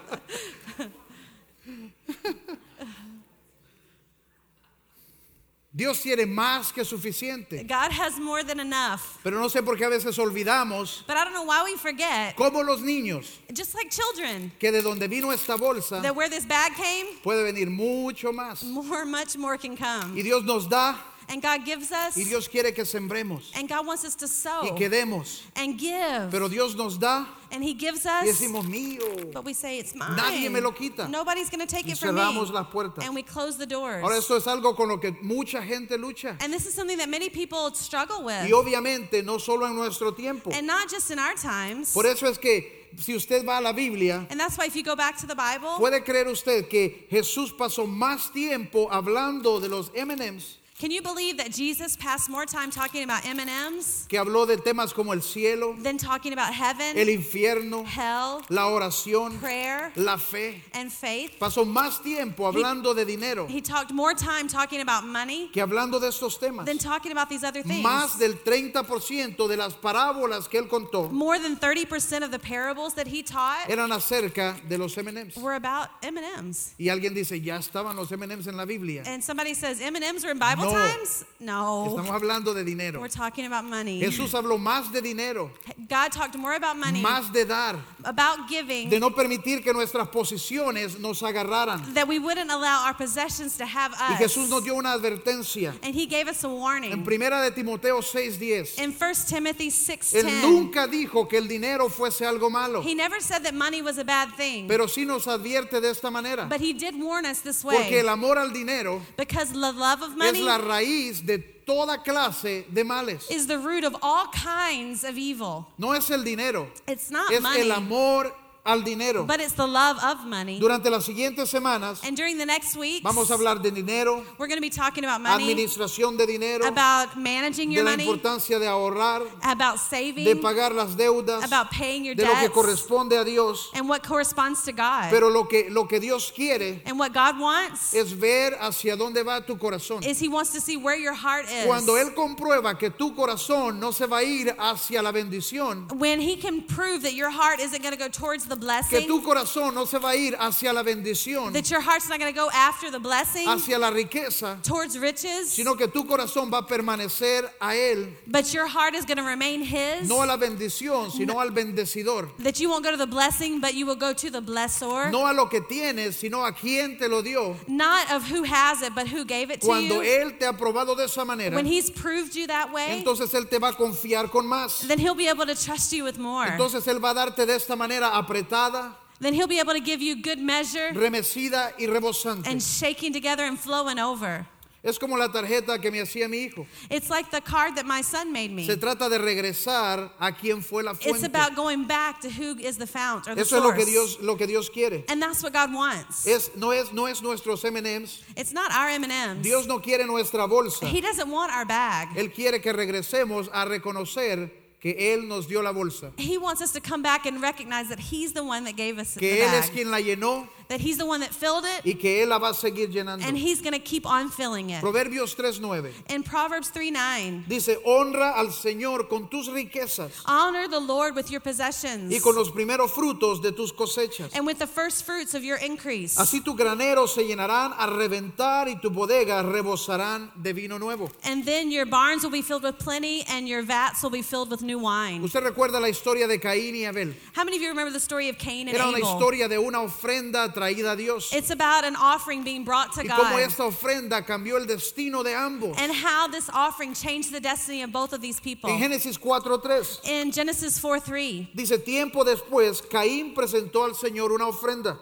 [5.76, 7.64] Dios tiene más que suficiente.
[7.64, 9.18] God has more than enough.
[9.24, 12.36] Pero no sé por qué a veces olvidamos, But I don't know why we forget,
[12.36, 16.46] como los niños, just like children, que de donde vino esta bolsa that where this
[16.46, 18.62] bag came, puede venir mucho más.
[18.64, 20.16] more, much more can come.
[20.16, 20.96] Y Dios nos da
[21.30, 24.62] And God gives us, y Dios quiere que sembremos and God wants us to sow
[24.64, 25.42] y que demos.
[25.56, 26.30] and give.
[26.32, 29.32] Pero Dios nos da and He gives y us, decimos mío.
[29.34, 30.16] but we say it's mine.
[30.18, 31.08] Nadie me lo quita.
[31.08, 32.22] Nobody's going to take Y it from me.
[32.22, 33.06] cerramos las puertas.
[33.06, 34.04] And we close the doors.
[34.04, 36.36] Ahora esto es algo con lo que mucha gente lucha.
[36.42, 38.44] and this is something that many people struggle with.
[38.48, 40.52] Y obviamente no solo en nuestro tiempo.
[40.52, 41.94] and not just in our times.
[41.94, 44.84] Por eso es que si usted va a la Biblia, and that's why if you
[44.84, 49.68] go back to the Bible, puede creer usted que Jesús pasó más tiempo hablando de
[49.70, 54.46] los M&Ms can you believe that Jesus passed more time talking about M&Ms que habló
[54.46, 59.94] de temas como el cielo, than talking about heaven, el infierno, hell, la oración, prayer,
[59.96, 60.62] la fe.
[60.74, 61.40] and faith?
[61.40, 66.02] Pasó más tiempo hablando de dinero He talked more time talking about money que hablando
[66.02, 66.66] de estos temas.
[66.66, 67.82] than talking about these other things.
[67.82, 72.94] Más del 30% de las parábolas que él contó More than 30% of the parables
[72.96, 75.38] that he taught eran acerca de los M&Ms.
[75.38, 76.74] were about M&Ms.
[76.78, 79.04] Y alguien dice, ya estaban los M&Ms en la Biblia.
[79.06, 80.73] And somebody says, M&Ms are in Bible No.
[80.74, 81.26] Times?
[81.40, 81.88] No.
[81.90, 83.02] Estamos hablando de dinero.
[83.02, 84.00] We're talking about money.
[84.00, 85.52] Jesús habló más de dinero,
[85.90, 90.08] God talked more about money, más de dar, about giving, de no permitir que nuestras
[90.08, 91.94] posiciones nos agarraran.
[91.96, 94.20] that we wouldn't allow our possessions to have Y us.
[94.20, 95.74] Jesús nos dio una advertencia.
[95.84, 97.04] and he gave us a En warning.
[97.04, 102.26] primera de Timoteo 6:10, In 1 Timothy él 6.10, nunca dijo que el dinero fuese
[102.26, 104.68] algo malo, he never said that money was a bad thing.
[104.68, 108.00] pero sí nos advierte de esta manera, but he did warn us this porque way.
[108.00, 112.66] el amor al dinero Because the love of es money la raíz de toda clase
[112.74, 113.30] de males.
[113.30, 115.66] is the root of all kinds of evil.
[115.78, 118.34] No es el dinero, It's not es money, el amor
[118.66, 119.26] al dinero.
[119.26, 120.58] but it's the love of money.
[120.58, 124.48] Durante las siguientes semanas And during the next weeks, vamos a hablar de dinero, we're
[124.48, 128.06] going to be talking about money, administración de dinero, about managing de your la money,
[128.08, 132.48] importancia de ahorrar, about de saving, pagar las deudas, about paying your de lo que
[132.48, 133.70] debts, corresponde a Dios.
[133.74, 135.10] and what corresponds to God.
[135.10, 139.26] Pero lo que, lo que Dios quiere and what God wants es ver hacia dónde
[139.26, 140.06] va tu corazón.
[140.06, 141.66] is He wants to see where your heart is.
[141.66, 146.22] Cuando Él comprueba que tu corazón no se va a ir hacia la bendición, when
[146.22, 149.22] He can prove that your heart isn't going to go towards the que blessing, tu
[149.22, 152.40] corazón no se va a ir hacia la bendición, that your heart's not going to
[152.40, 156.68] go after the blessing, hacia la riqueza, towards riches, sino que tu corazón va a
[156.68, 160.08] permanecer a Él, but your heart is going to remain His.
[160.08, 162.30] no a la bendición, sino al bendecidor.
[162.40, 165.12] that you won't go to the blessing, but you will go to the blessor.
[165.12, 167.56] No a lo que tienes, sino a quien te lo dio.
[167.68, 170.24] Not of who has it, but who gave it to Cuando you.
[170.24, 173.50] Él te ha probado de esa manera, when He's proved you that way, entonces Él
[173.50, 174.88] te va a confiar con más.
[174.88, 176.46] then He'll be able to trust you with more.
[176.48, 180.02] Entonces Él va a darte de esta manera apretada, then He'll be able to give
[180.02, 182.48] you good measure remecida y rebosante.
[182.48, 184.46] and shaking together and flowing over.
[184.86, 186.68] Es como la tarjeta que me hacía mi hijo.
[186.90, 188.68] It's like the card that my son made me.
[188.68, 191.26] Se trata de regresar a quien fue la It's fuente.
[191.26, 193.92] about going back to who is the fount or the Eso es lo que source.
[193.92, 195.06] Dios lo que Dios quiere.
[195.08, 196.28] and that's what God wants.
[196.28, 198.24] Es no es no es nuestros M&Ms.
[198.36, 199.42] it's not our M&Ms.
[199.42, 200.86] Dios no quiere nuestra bolsa.
[200.86, 202.10] he doesn't want our bag.
[202.18, 204.52] Él quiere que regresemos a reconocer
[204.84, 207.98] que él nos dio la bolsa, he wants us to come back and recognize that
[208.12, 209.64] he's the one that gave us que the él bag.
[209.64, 212.40] es quien la llenó that he's the one that filled it y que él la
[212.40, 213.24] va a seguir llenando.
[213.24, 214.82] and he's going to keep on filling it.
[214.82, 220.80] Proverbios 3:9 In Proverbs 3 9, dice, "Honra al Señor con tus riquezas honor the
[220.80, 224.66] Lord with your possessions y con los primeros frutos de tus cosechas." and with the
[224.66, 226.18] first fruits of your increase.
[226.18, 231.12] Así tus graneros se llenarán a reventar y tu bodega rebosarán de vino nuevo.
[231.24, 234.50] And then your barns will be filled with plenty and your vats will be filled
[234.50, 235.22] with new wine.
[235.24, 237.14] Usted recuerda la historia de Caín y Abel.
[237.34, 239.14] How many of you remember the story of Cain and Era una Abel?
[239.14, 243.08] historia de una ofrenda traída a Dios It's about an offering being brought to y
[243.08, 245.76] cómo God esta ofrenda cambió el destino de ambos.
[245.78, 248.70] and how this offering changed the destiny of both of these people.
[248.70, 254.46] En Génesis 4:3 In Genesis 4 3, dice, tiempo después, Caín presentó al Señor una
[254.52, 254.98] ofrenda.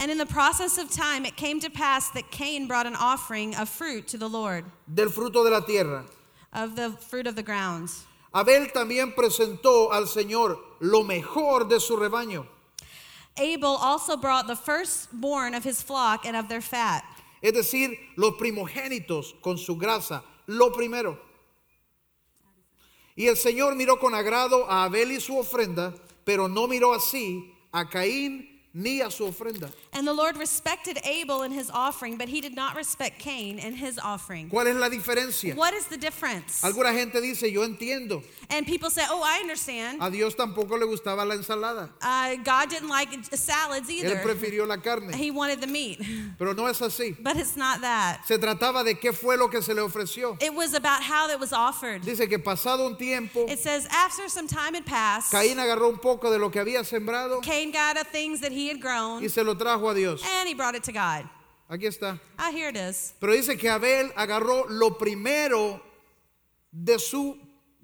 [0.00, 3.54] and in the process of time it came to pass that Cain brought an offering
[3.56, 6.04] of fruit to the Lord, del fruto de la tierra.
[6.52, 7.88] of the fruit of the ground.
[8.34, 12.44] Abel también presentó al Señor lo mejor de su rebaño,
[13.36, 17.04] Abel also brought the firstborn of his flock and of their fat,
[17.42, 21.18] es decir, los primogénitos con su grasa, lo primero.
[23.16, 25.94] Y el Señor miró con agrado a Abel y su ofrenda,
[26.24, 29.70] pero no miró así a Caín ni a su ofrenda.
[29.92, 33.76] and the Lord respected Abel and his offering, but he did not respect Cain and
[33.76, 34.50] his offering.
[34.50, 35.54] ¿Cuál es la diferencia?
[35.54, 36.62] What is the difference?
[36.64, 40.02] Alguna gente dice, yo entiendo, And people say, "Oh, I understand.
[40.02, 44.16] a Dios tampoco le gustaba la ensalada, Uh, God didn't like salads él either.
[44.22, 46.00] prefirió la carne, He wanted the meat."
[46.38, 47.16] pero no es así.
[47.22, 48.20] But it's not that.
[48.26, 50.36] Se trataba de qué fue lo que se le ofreció.
[50.42, 52.02] It was about how that was offered.
[52.02, 55.98] Dice que pasado un tiempo, It says after some time had passed, Caín agarró un
[55.98, 59.28] poco de lo que había sembrado Cain got the things that he had grown y
[59.28, 60.22] se lo trajo a Dios.
[60.38, 61.28] and he brought it to God.
[61.70, 62.20] Aquí está.
[62.38, 63.14] Ah, here it is.
[63.20, 65.80] Pero dice que Abel agarró lo primero
[66.72, 67.36] de su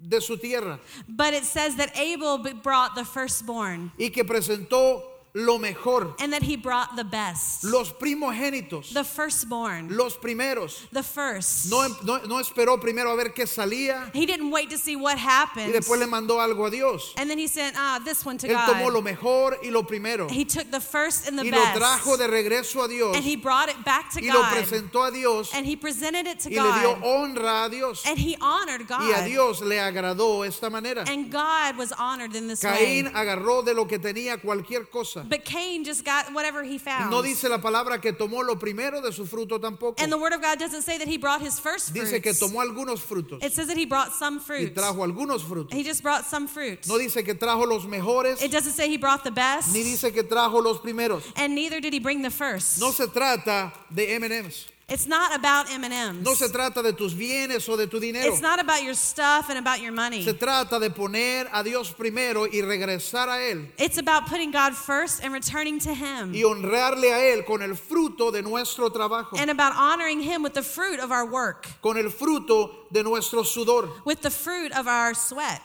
[0.02, 5.02] de su tierra But it says that Abel b- brought the firstborn y que presentó
[5.34, 7.62] lo mejor, and that he brought the best.
[7.64, 9.88] los primogénitos, The firstborn.
[9.96, 10.88] los primeros.
[10.92, 11.70] The first.
[11.70, 15.16] No, no, no esperó primero a ver qué salía He didn't wait to see what
[15.16, 15.72] y happened.
[15.72, 17.14] después le mandó algo a Dios.
[17.16, 18.92] And then he sent ah, this one to Él tomó God.
[18.94, 21.78] lo mejor y lo primero He took the first and the y lo best.
[21.78, 24.52] trajo de regreso a Dios and he brought it back to y lo God.
[24.52, 27.02] presentó a Dios And he presented it to y le dio God.
[27.04, 28.04] honra a Dios.
[28.06, 29.24] And he honored Y a God.
[29.26, 31.04] Dios le agradó esta manera.
[31.06, 33.12] And God was honored in this Caín way.
[33.14, 35.19] agarró de lo que tenía cualquier cosa.
[35.28, 37.10] But Cain just got whatever he found.
[37.10, 39.94] No dice la palabra que tomó lo primero de su fruto tampoco.
[40.02, 42.22] and the word of God doesn't say that he brought his first Dice fruits.
[42.22, 44.74] que tomó algunos frutos It says that he brought some y fruit.
[44.74, 45.72] trajo algunos frutos.
[45.72, 46.86] He just brought some fruit.
[46.88, 49.72] No dice que trajo los mejores It doesn't say he brought the best.
[49.74, 51.22] ni dice que trajo los primeros.
[51.36, 52.80] And neither did he bring the first.
[52.80, 54.66] No se trata de M&Ms.
[54.90, 56.24] It's not about M&Ms.
[56.24, 58.26] No se trata de tus bienes o de tu dinero.
[58.28, 60.24] It's not about your stuff and about your money.
[60.24, 64.74] Se trata de poner a Dios primero y regresar a Él It's about putting God
[64.74, 66.32] first and returning to him.
[66.34, 70.54] y honrarle a Él con el fruto de nuestro trabajo, And about honoring him with
[70.54, 73.88] the fruit of our work, con el fruto de nuestro sudor.
[74.04, 75.60] with the fruit of our sweat.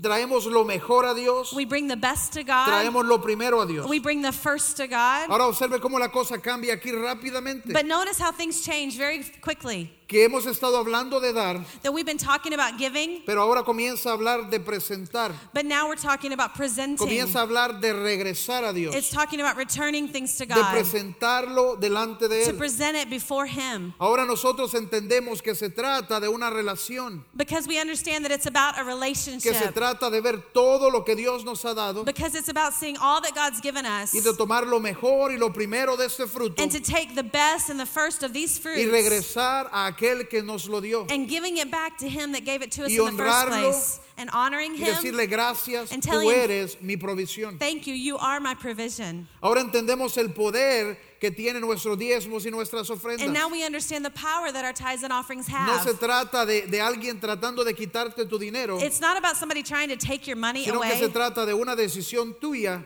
[0.00, 2.66] Traemos lo mejor a Dios, We bring the best to God.
[2.66, 3.86] traemos lo primero a Dios.
[3.88, 5.28] We bring the first to God.
[5.28, 7.72] Ahora observe cómo la cosa cambia aquí rápidamente.
[7.72, 9.92] But notice how things change very quickly.
[10.06, 14.10] Que hemos estado hablando de dar, that we've been talking about giving, pero ahora comienza
[14.10, 16.96] a hablar de presentar, but now we're talking about presenting.
[16.96, 20.72] comienza a hablar de regresar a Dios, It's talking about returning things to de God,
[20.72, 22.56] presentarlo delante de to Él.
[22.58, 23.94] present it before Him.
[23.98, 28.74] Ahora nosotros entendemos que se trata de una relación, Because we understand that it's about
[28.78, 29.74] a que se relationship.
[29.74, 33.20] trata de ver todo lo que Dios nos ha dado Because it's about seeing all
[33.20, 36.62] that God's given us y de tomar lo mejor y lo primero de este fruto
[36.62, 40.28] and to take the best and the first of these y fruits regresar a aquel
[40.28, 42.90] que nos lo dio and giving it back to Him that gave it to us
[42.90, 44.94] Y in the first place and honoring y Him.
[44.94, 47.58] decirle gracias, and tú eres mi provisión.
[47.58, 49.28] Thank you, you are my provision.
[49.42, 53.50] Ahora entendemos el poder que tienen nuestros diezmos y nuestras And now ofrendas.
[53.52, 55.98] we understand the power that our tithes and offerings No se have.
[55.98, 59.96] trata de, de alguien tratando de quitarte tu dinero, It's not about somebody trying to
[59.96, 62.82] take your money sino que se away, trata de una decisión tuya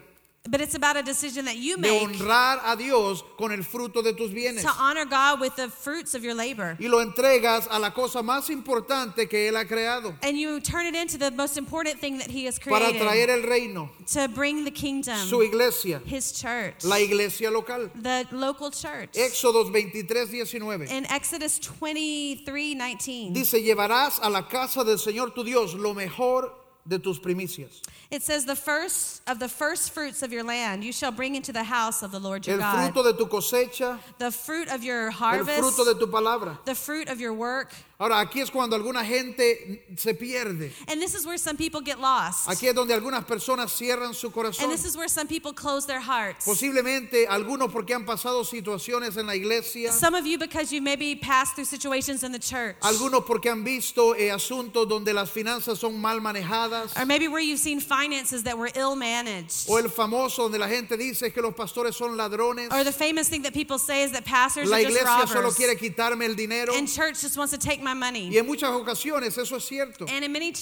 [0.48, 4.02] but it's about a decision that you de make honrar a Dios con el fruto
[4.02, 4.62] de tus bienes.
[4.62, 6.78] to honor God with the fruits of your labor.
[6.80, 10.86] Y lo entregas a la cosa más importante que Él ha creado And you turn
[10.86, 14.28] it into the most important thing that He has para created traer el reino, to
[14.28, 17.90] bring the kingdom, su iglesia, His church, la iglesia local.
[17.96, 19.12] the local church.
[19.12, 20.88] Éxodos 23, 19.
[20.90, 26.50] In Exodus 23 19, Dice, llevarás a la casa del Señor tu Dios lo mejor
[26.88, 27.80] de tus primicias.
[28.10, 31.52] it says, The first of the first fruits of your land you shall bring into
[31.52, 32.92] the house of the Lord your El God.
[32.94, 36.58] fruto de tu cosecha, The fruit of your el harvest, fruto de tu palabra.
[36.64, 37.72] the fruit of your work.
[38.00, 40.72] Ahora, aquí es cuando alguna gente se pierde.
[40.88, 42.48] And this is where some people get lost.
[42.48, 44.70] Aquí es donde algunas personas cierran su And corazón.
[44.70, 46.46] this is where some people close their hearts.
[46.46, 51.14] Posiblemente algunos porque han pasado situaciones en la iglesia, Some of you, because you maybe
[51.14, 55.76] passed through situations in the church, algunos porque han visto eh, asuntos donde las finanzas
[55.78, 59.68] son mal manejadas, or maybe where you've seen finances that were ill managed.
[59.68, 63.28] o el famoso donde la gente dice que los pastores son ladrones, Or the famous
[63.28, 66.34] thing that people say is that pastors la are just iglesia solo quiere quitarme el
[66.34, 66.72] dinero.
[66.74, 68.38] And church just wants to take my Y money.
[68.38, 70.06] en muchas ocasiones eso es cierto.
[70.08, 70.52] And in many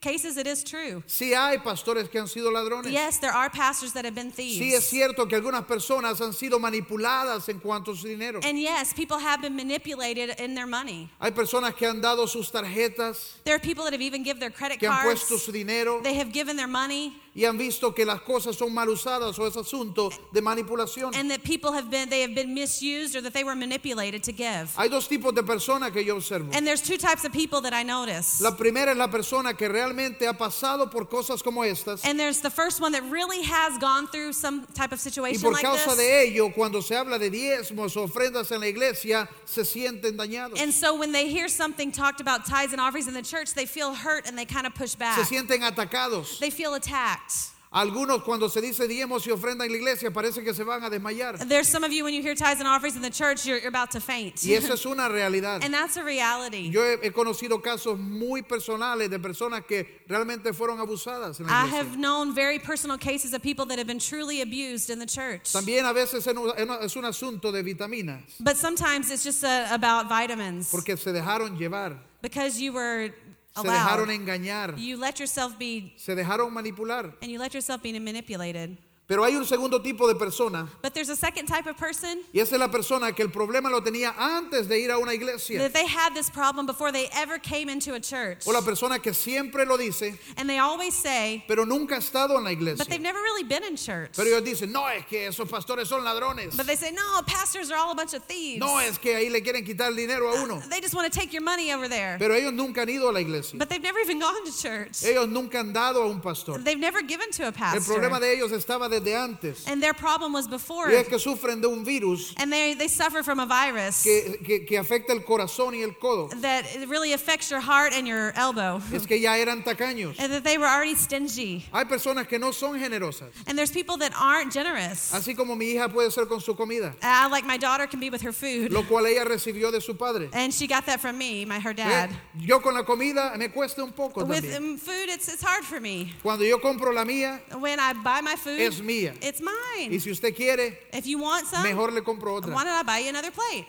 [0.00, 1.02] cases, it is true.
[1.06, 2.90] Sí hay pastores que han sido ladrones.
[2.90, 4.88] Yes, there are pastors that have been Sí es thieves.
[4.88, 8.40] cierto que algunas personas han sido manipuladas en cuanto a su dinero.
[8.42, 11.10] And yes, people have been manipulated in their money.
[11.20, 14.50] Hay personas que han dado sus tarjetas, There are people that have even given their
[14.50, 15.42] credit que han puesto cards.
[15.44, 17.12] su dinero They have given their money.
[17.40, 21.14] Y han visto que las cosas son mal usadas o es asunto de manipulación.
[21.14, 24.30] and that people have been they have been misused or that they were manipulated to
[24.30, 24.70] give.
[24.76, 26.54] Hay dos tipos de personas que yo observo.
[26.54, 28.42] And there's two types of people that I notice.
[28.42, 32.42] La primera es la persona que realmente ha pasado por cosas como estas And there's
[32.42, 35.64] the first one that really has gone through some type of y situation por like
[35.64, 35.96] causa this.
[35.96, 40.60] de ello, cuando se habla de diezmos o ofrendas en la iglesia, se sienten dañados.
[40.60, 43.64] And so when they hear something talked about tithes and offerings in the church, they
[43.64, 45.18] feel hurt and they kind of push Se back.
[45.26, 46.38] sienten atacados.
[46.38, 47.29] They feel attacked.
[47.72, 50.90] Algunos cuando se dice diezmos y ofrenda en la iglesia parece que se van a
[50.90, 51.38] desmayar.
[51.38, 53.68] There's some of you when you hear tithes and offerings in the church, you're, you're
[53.68, 54.42] about to faint.
[54.44, 55.62] Y eso es una realidad.
[55.62, 56.68] and that's a reality.
[56.68, 61.52] Yo he, he conocido casos muy personales de personas que realmente fueron abusadas en la
[61.64, 65.06] I have known very personal cases of people that have been truly abused in the
[65.06, 65.52] church.
[65.52, 69.68] También a veces es un- es un asunto de vitaminas, But sometimes it's just uh
[69.70, 73.14] about vitamins porque se dejaron llevar, because you were
[73.54, 77.14] se dejaron engañar, You let yourself be, se dejaron manipular.
[77.22, 78.78] and you let yourself be manipulated.
[79.10, 82.38] Pero hay un segundo tipo de persona But there's a second type of person y
[82.38, 85.58] esa es la persona que el problema lo tenía antes de ir a una iglesia.
[85.58, 88.46] that they had this problem before they ever came into a church.
[88.46, 92.36] O la persona que siempre lo dice, And they always say, pero nunca ha estado
[92.38, 92.98] en la but they've iglesia.
[93.00, 94.12] never really been in church.
[94.14, 96.56] Pero ellos dicen, no, es que esos pastores son ladrones.
[96.56, 98.60] But they say, no, pastors are all a bunch of thieves.
[98.60, 100.60] No, es que ahí le quieren quitar el dinero a uno.
[100.70, 102.16] They just want to take your money over there.
[102.20, 103.58] Pero ellos nunca han ido a la iglesia.
[103.58, 105.02] But they've never even gone to church.
[105.02, 106.58] Ellos nunca han dado a un pastor.
[106.58, 107.80] They've never given to a El pastor.
[107.96, 109.66] problema de ellos estaba desde antes.
[109.66, 110.90] And their problem was before.
[110.90, 114.38] Y es que sufren de un virus And they, they suffer from a virus que,
[114.44, 116.28] que- que afecta el corazón y el codo.
[116.42, 118.80] that it really affects your heart and your elbow.
[118.92, 120.16] Es que ya eran tacaños.
[120.18, 121.64] and that they were already stingy.
[121.72, 123.30] Hay personas que no son generosas.
[123.46, 125.12] And there's people that aren't generous.
[125.12, 128.10] Así como mi hija puede ser con su comida, Uh, like my daughter can be
[128.10, 128.72] with her food.
[128.72, 130.28] lo cual ella recibió de su padre.
[130.32, 131.82] And she got that from me, my her ¿Ve?
[131.82, 132.10] dad.
[132.38, 134.56] Yo con la comida me cuesta un poco With también.
[134.56, 136.12] um, food, it's, it's hard for me.
[136.22, 139.14] Cuando yo compro la mía, When I buy my food, es mía.
[139.22, 139.44] it's Y
[139.88, 140.00] mine.
[140.00, 142.64] si usted quiere, If you want some, mejor le compro why otra.
[142.64, 143.64] don't I buy you another plate?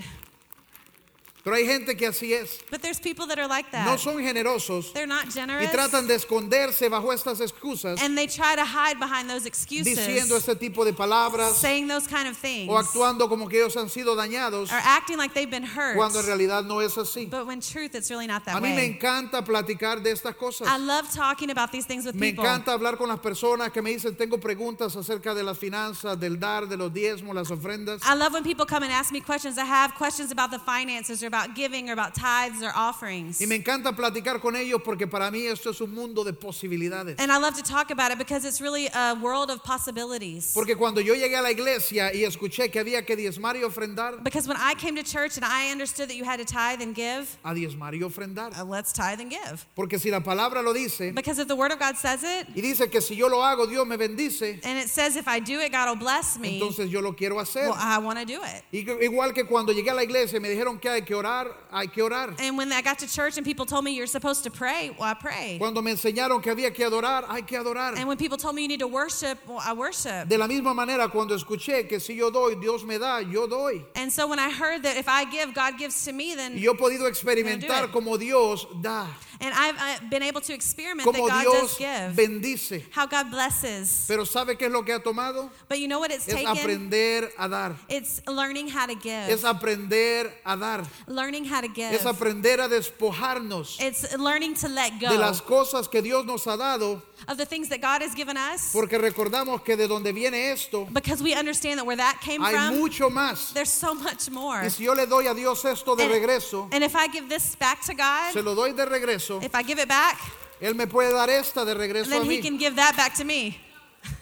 [1.43, 2.59] Pero hay gente que así es.
[2.69, 3.85] But there's people that are like that.
[3.85, 5.71] No son generosos They're not y generous.
[5.71, 10.37] tratan de esconderse bajo estas excusas and they try to hide behind those excuses, diciendo
[10.37, 13.89] este tipo de palabras saying those kind of things, o actuando como que ellos han
[13.89, 15.95] sido dañados or acting like they've been hurt.
[15.95, 17.27] cuando en realidad no es así.
[17.27, 18.85] But when truth, it's really not that A mí me way.
[18.99, 20.67] encanta platicar de estas cosas.
[20.67, 22.43] I love talking about these things with Me people.
[22.45, 26.39] encanta hablar con las personas que me dicen, tengo preguntas acerca de las finanzas, del
[26.39, 27.99] dar, de los diezmos, las ofrendas.
[28.05, 29.57] I love when people come and ask me questions.
[29.57, 33.39] I have questions about the finances or about giving or about tithes or offerings.
[33.39, 37.15] Y me encanta platicar con ellos porque para mí esto es un mundo de posibilidades.
[37.19, 40.53] And I love to talk about it because it's really a world of possibilities.
[40.53, 44.21] Porque cuando yo llegué a la iglesia y escuché que había que diezmar y ofrendar,
[44.23, 46.93] Because when I came to church and I understood that you had to tithe and
[46.93, 48.57] give, a diezmar y ofrendar.
[48.59, 49.65] uh, let's tithe and give.
[49.75, 52.61] Porque si la palabra lo dice Because if the Word of God says it, y
[52.61, 55.59] dice que si yo lo hago Dios me bendice, and it says if I do
[55.59, 57.69] it, God will bless me, entonces yo lo quiero hacer.
[57.69, 58.63] well, I want to do it.
[58.71, 61.87] Y Igual que cuando llegué a la iglesia me dijeron que hay que orar, hay
[61.87, 62.35] que orar.
[62.39, 65.09] And when I got to church and people told me you're supposed to pray, well,
[65.09, 65.59] I prayed.
[65.59, 67.97] Cuando me enseñaron que había que adorar, hay que adorar.
[67.97, 70.27] And when people told me you need to worship, well, I worship.
[70.27, 73.85] De la misma manera, cuando escuché que si yo doy, Dios me da, yo doy.
[73.95, 76.57] And so when I heard that if I give, God gives to me, Y then
[76.57, 79.07] yo he podido experimentar como Dios da,
[79.41, 82.83] and I've, I've been able to experiment that como God Dios does give, bendice.
[82.91, 84.05] how God blesses.
[84.07, 85.49] Pero ¿sabe qué es lo que ha tomado?
[85.67, 86.47] But you know what it's Es taken?
[86.57, 87.75] aprender a dar.
[87.89, 89.43] It's learning how to Es give.
[89.45, 90.83] aprender a dar.
[91.07, 91.93] Learning how to give.
[91.93, 96.45] Es aprender a despojarnos It's learning to let de go las cosas que Dios nos
[96.47, 100.13] ha dado, of the things that God has given us porque recordamos que de donde
[100.13, 103.53] viene esto, because we understand that where that came hay from, mucho más.
[103.53, 104.61] there's so much more.
[104.61, 107.27] Y si yo le doy a Dios esto de And- regreso, And if I give
[107.29, 110.19] this back to God, se lo doy de regreso, if I give it back,
[110.61, 112.41] Él me puede dar esta de regreso a then He mí.
[112.41, 113.57] can give that back to me.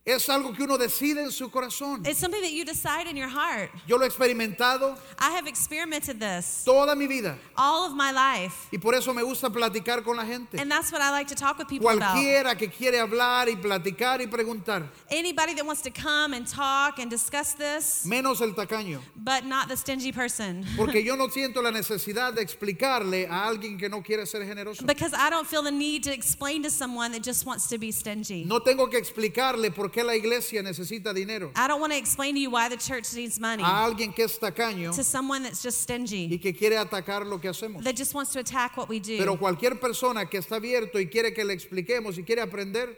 [0.03, 2.03] Es algo que uno decide en su corazón.
[2.07, 3.69] It's something that you decide in your heart.
[3.87, 8.67] Yo lo he experimentado I have experimented this toda mi vida all of my life.
[8.71, 10.57] y por eso me gusta platicar con la gente.
[10.59, 12.15] And that's what I like to talk with people about.
[12.15, 16.97] Cualquiera que quiere hablar y platicar y preguntar, Anybody that wants to come and talk
[16.97, 19.01] and discuss this, menos el tacaño.
[19.15, 20.65] but not the stingy person.
[20.75, 24.83] Porque yo no siento la necesidad de explicarle a alguien que no quiere ser generoso.
[24.83, 27.91] Because I don't feel the need to explain to someone that just wants to be
[27.91, 28.45] stingy.
[28.45, 32.33] No tengo que explicarle por qué la iglesia necesita dinero I don't want to explain
[32.35, 35.61] to you why the church needs money a alguien que es tacaño to someone that's
[35.61, 37.83] just y stingy, que quiere atacar lo que hacemos.
[37.83, 39.37] that just wants to attack what we Pero do.
[39.37, 42.89] cualquier persona que está abierto y quiere que le expliquemos y quiere aprender,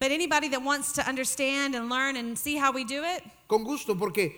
[0.00, 3.64] But anybody that wants to understand and learn and see how we do it, con
[3.64, 4.32] gusto, porque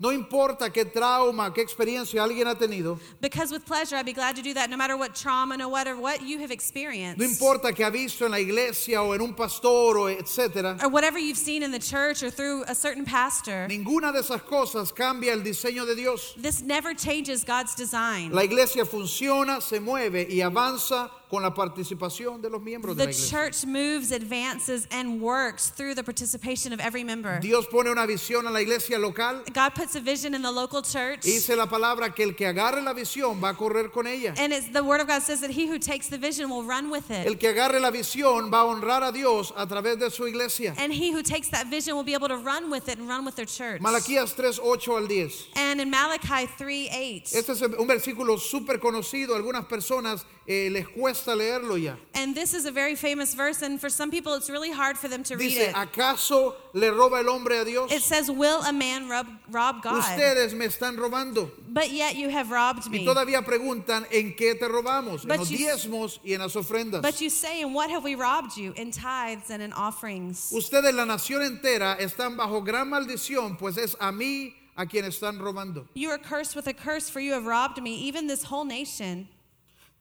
[0.00, 4.34] no importa qué trauma, qué experiencia alguien ha tenido, because with pleasure I'd be glad
[4.36, 7.18] to do that no matter what trauma, no matter what you have experienced.
[7.18, 10.88] no importa que ha visto en la iglesia o en un pastor o etcétera, or
[10.88, 14.92] whatever you've seen in the church or through a certain pastor, ninguna de esas cosas
[14.92, 16.34] cambia el diseño de Dios.
[16.38, 18.32] this never changes God's design.
[18.32, 23.06] La iglesia funciona, se mueve y avanza con la participación de los miembros de The
[23.06, 23.38] la iglesia.
[23.38, 27.40] church moves, advances, and works through the participation of every member.
[27.40, 30.82] Dios pone una visión a la iglesia local God puts a vision in the local
[30.82, 31.24] church.
[31.24, 34.34] y dice la palabra que el que agarre la visión va a correr con ella.
[34.36, 36.90] And it's the word of God says that he who takes the vision will run
[36.90, 37.26] with it.
[37.26, 40.74] El que agarre la visión va a honrar a Dios a través de su iglesia.
[40.78, 43.24] And he who takes that vision will be able to run with it and run
[43.24, 43.80] with their church.
[43.80, 45.46] Malaquías 3, 8 al 10.
[45.56, 47.32] And in Malachi 3 8.
[47.34, 49.34] Este es un versículo súper conocido.
[49.34, 51.94] Algunas personas eh, les cuesta leerlo ya.
[52.14, 55.08] And this is a very famous verse, and for some people it's really hard for
[55.08, 55.74] them to read Dice, it.
[55.74, 57.90] ¿acaso le roba el hombre a Dios?
[57.92, 59.98] It says, Will a man rob, rob God?
[59.98, 61.50] Ustedes me están robando.
[61.68, 63.04] But yet you have robbed Y me.
[63.04, 65.22] todavía preguntan, ¿en qué te robamos?
[65.22, 67.02] En But los you- diezmos y en las ofrendas.
[67.02, 68.72] But you say, In what have we robbed you?
[68.76, 70.52] In tithes and in offerings.
[70.52, 75.38] Ustedes, la nación entera, están bajo gran maldición, pues es a mí a quien están
[75.38, 75.86] robando.
[75.94, 79.28] You are cursed with a curse, for you have robbed me, even this whole nation.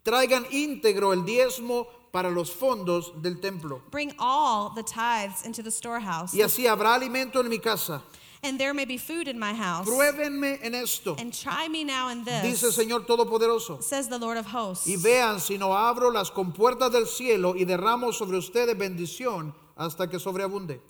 [0.03, 3.81] Traigan íntegro el diezmo para los fondos del templo.
[3.89, 8.01] Bring all the tithes into the storehouse, Y así habrá alimento en mi casa.
[8.45, 9.87] and there may be food in my house.
[9.87, 13.81] Pruébenme en esto, And try me now in dice el this, Señor Todopoderoso.
[13.81, 14.85] says the Lord of hosts.
[14.87, 20.09] Y vean si no abro las compuertas del cielo y derramo sobre ustedes bendición hasta
[20.09, 20.81] que sobreabunde.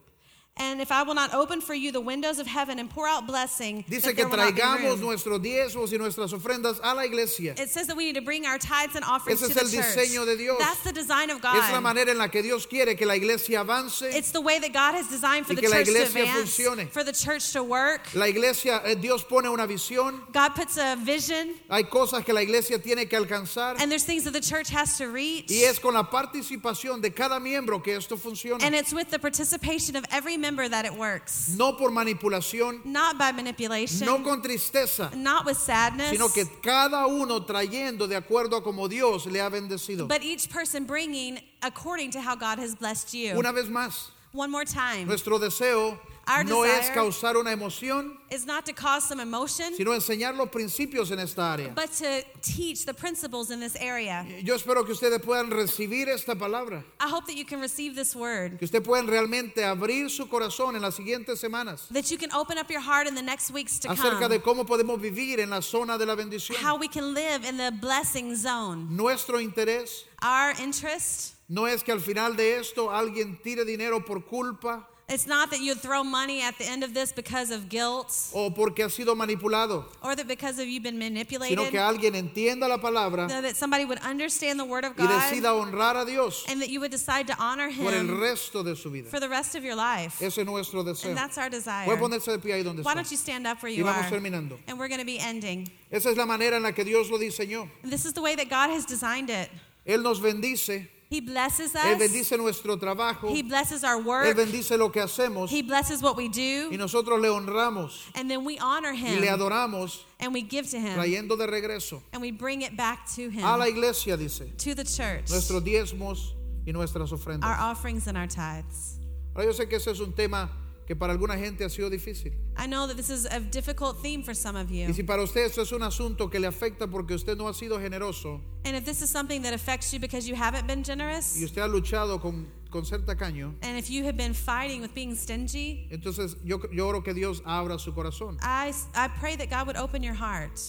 [0.56, 3.26] And if I will not open for you the windows of heaven and pour out
[3.26, 7.01] blessing, Dice que there will not be traigamos nuestros diezmos y nuestras ofrendas a la
[7.04, 7.56] iglesia.
[7.58, 9.78] It says that we need to bring our tithes and offerings Ese to es the
[9.78, 10.28] el church.
[10.28, 10.58] de Dios.
[10.60, 11.82] That's the design of Es la God.
[11.84, 14.04] manera en la que Dios quiere que la iglesia avance.
[14.04, 16.56] It's the way that God has designed for Y the que la church to advance,
[16.58, 16.89] funcione.
[16.91, 18.14] for the church to work.
[18.14, 20.32] La iglesia, eh, Dios pone una visión.
[20.32, 23.78] God puts a vision, Hay cosas que la iglesia tiene que alcanzar.
[23.82, 25.49] and there's things that the church has to reach.
[25.49, 28.64] Y es con la participación de cada miembro que esto funciona.
[28.64, 31.55] And it's with the participation of every member that it works.
[31.57, 37.07] No por manipulación, Not by manipulation, no con tristeza, not with sadness, sino que cada
[37.07, 40.07] uno trayendo de acuerdo a como Dios le ha bendecido.
[40.07, 43.33] but each person bringing according to how God has blessed you.
[43.37, 45.05] Una vez más, One more time.
[45.07, 49.91] nuestro deseo Our no es causar una emoción, is not to cause some emotion, sino
[49.91, 51.76] enseñar los principios en esta área.
[51.76, 54.26] but to teach the principles in this area.
[54.41, 58.15] Yo espero que ustedes puedan recibir esta palabra, I hope that you can receive this
[58.15, 62.32] word, que ustedes puedan realmente abrir su corazón en las siguientes semanas that you can
[62.32, 64.30] open up your heart in the next weeks to acerca come.
[64.30, 66.55] de cómo podemos vivir en la zona de la bendición.
[66.55, 68.88] How we can live in the blessing zone.
[68.89, 74.21] Nuestro interés Our interest, no es que al final de esto alguien tire dinero por
[74.21, 78.11] culpa it's not that you throw money at the end of this because of guilt
[78.34, 82.16] o porque ha sido manipulado, or that because of you've been sino manipulated, que alguien
[82.16, 86.01] entienda la palabra no, that somebody would understand the word of y God decida honrar
[86.01, 88.89] a Dios and that you would decide to honor por el him resto de su
[88.89, 89.09] vida.
[89.09, 90.22] for the rest of your life.
[90.22, 91.09] Ese es nuestro deseo.
[91.09, 91.86] And that's our desire.
[91.86, 92.95] Puede ponerse de pie ahí donde Why está.
[92.95, 94.09] don't you stand up where Y you vamos are?
[94.09, 94.57] terminando.
[94.68, 95.70] And we're going to be ending.
[95.91, 97.70] Esa es la manera en la que Dios lo diseñó.
[97.84, 99.49] And this is the way that God has designed it.
[99.86, 101.99] Él nos bendice, He blesses Él us.
[101.99, 104.36] bendice nuestro trabajo, He blesses our Él work.
[104.36, 105.47] bendice lo que hacemos.
[105.47, 106.76] He blesses what we y do.
[106.76, 108.09] nosotros le honramos.
[108.16, 109.39] And then we honor y le him.
[109.39, 110.97] adoramos and we give to him.
[110.97, 114.74] trayendo de regreso and we bring it back to a la him, iglesia, dice, to
[114.74, 116.34] the church, nuestros diezmos
[116.66, 117.11] y nuestras
[117.43, 118.99] our offerings and our tithes.
[119.36, 120.49] Ahora yo sé que ese es un tema
[120.93, 122.33] que para alguna gente ha sido difícil.
[122.55, 124.87] I know that this is a difficult theme for some of you.
[124.87, 127.53] Y si para usted esto es un asunto que le afecta porque usted no ha
[127.53, 131.35] sido generoso And if this is something that affects you because you haven't been generous,
[131.35, 134.93] y usted ha luchado con, con ser tacaño, and if you have been fighting with
[134.93, 138.37] being stingy, entonces yo, yo oro que Dios abra su corazón.
[138.43, 140.61] I, I pray that God would open your heart.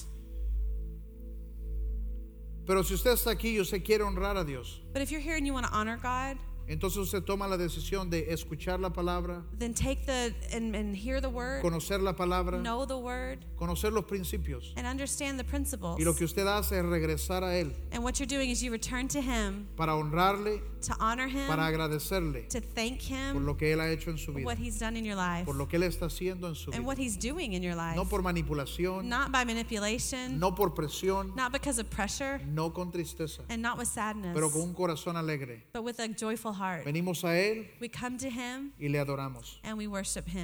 [2.66, 5.36] Pero si usted está aquí y usted quiere honrar a Dios, But if you're here
[5.36, 6.38] and you want to honor God,
[6.68, 11.20] entonces usted toma la decisión de escuchar la palabra, then take the and, and hear
[11.20, 14.72] the word, conocer la palabra, know the word, conocer los principios.
[14.76, 15.98] and understand the principles.
[15.98, 18.70] Y lo que usted hace es regresar a Él And what you're doing is you
[18.72, 23.54] return to Him para honrarle, to honor Him, para agradecerle to thank por Him lo
[23.56, 25.54] que Él ha hecho en su for vida, what He's done in your life, por
[25.54, 26.86] lo que Él está haciendo en su and vida.
[26.86, 27.96] what He's doing in your life.
[27.96, 32.90] No por manipulación, Not by manipulation, no por presión, not because of pressure, no con
[32.90, 35.62] tristeza, and not with sadness, pero con un corazón alegre.
[35.72, 36.84] but with a joyful heart.
[36.84, 39.59] Venimos a Él We come to Him y le adoramos.
[39.64, 40.42] and we worship Him.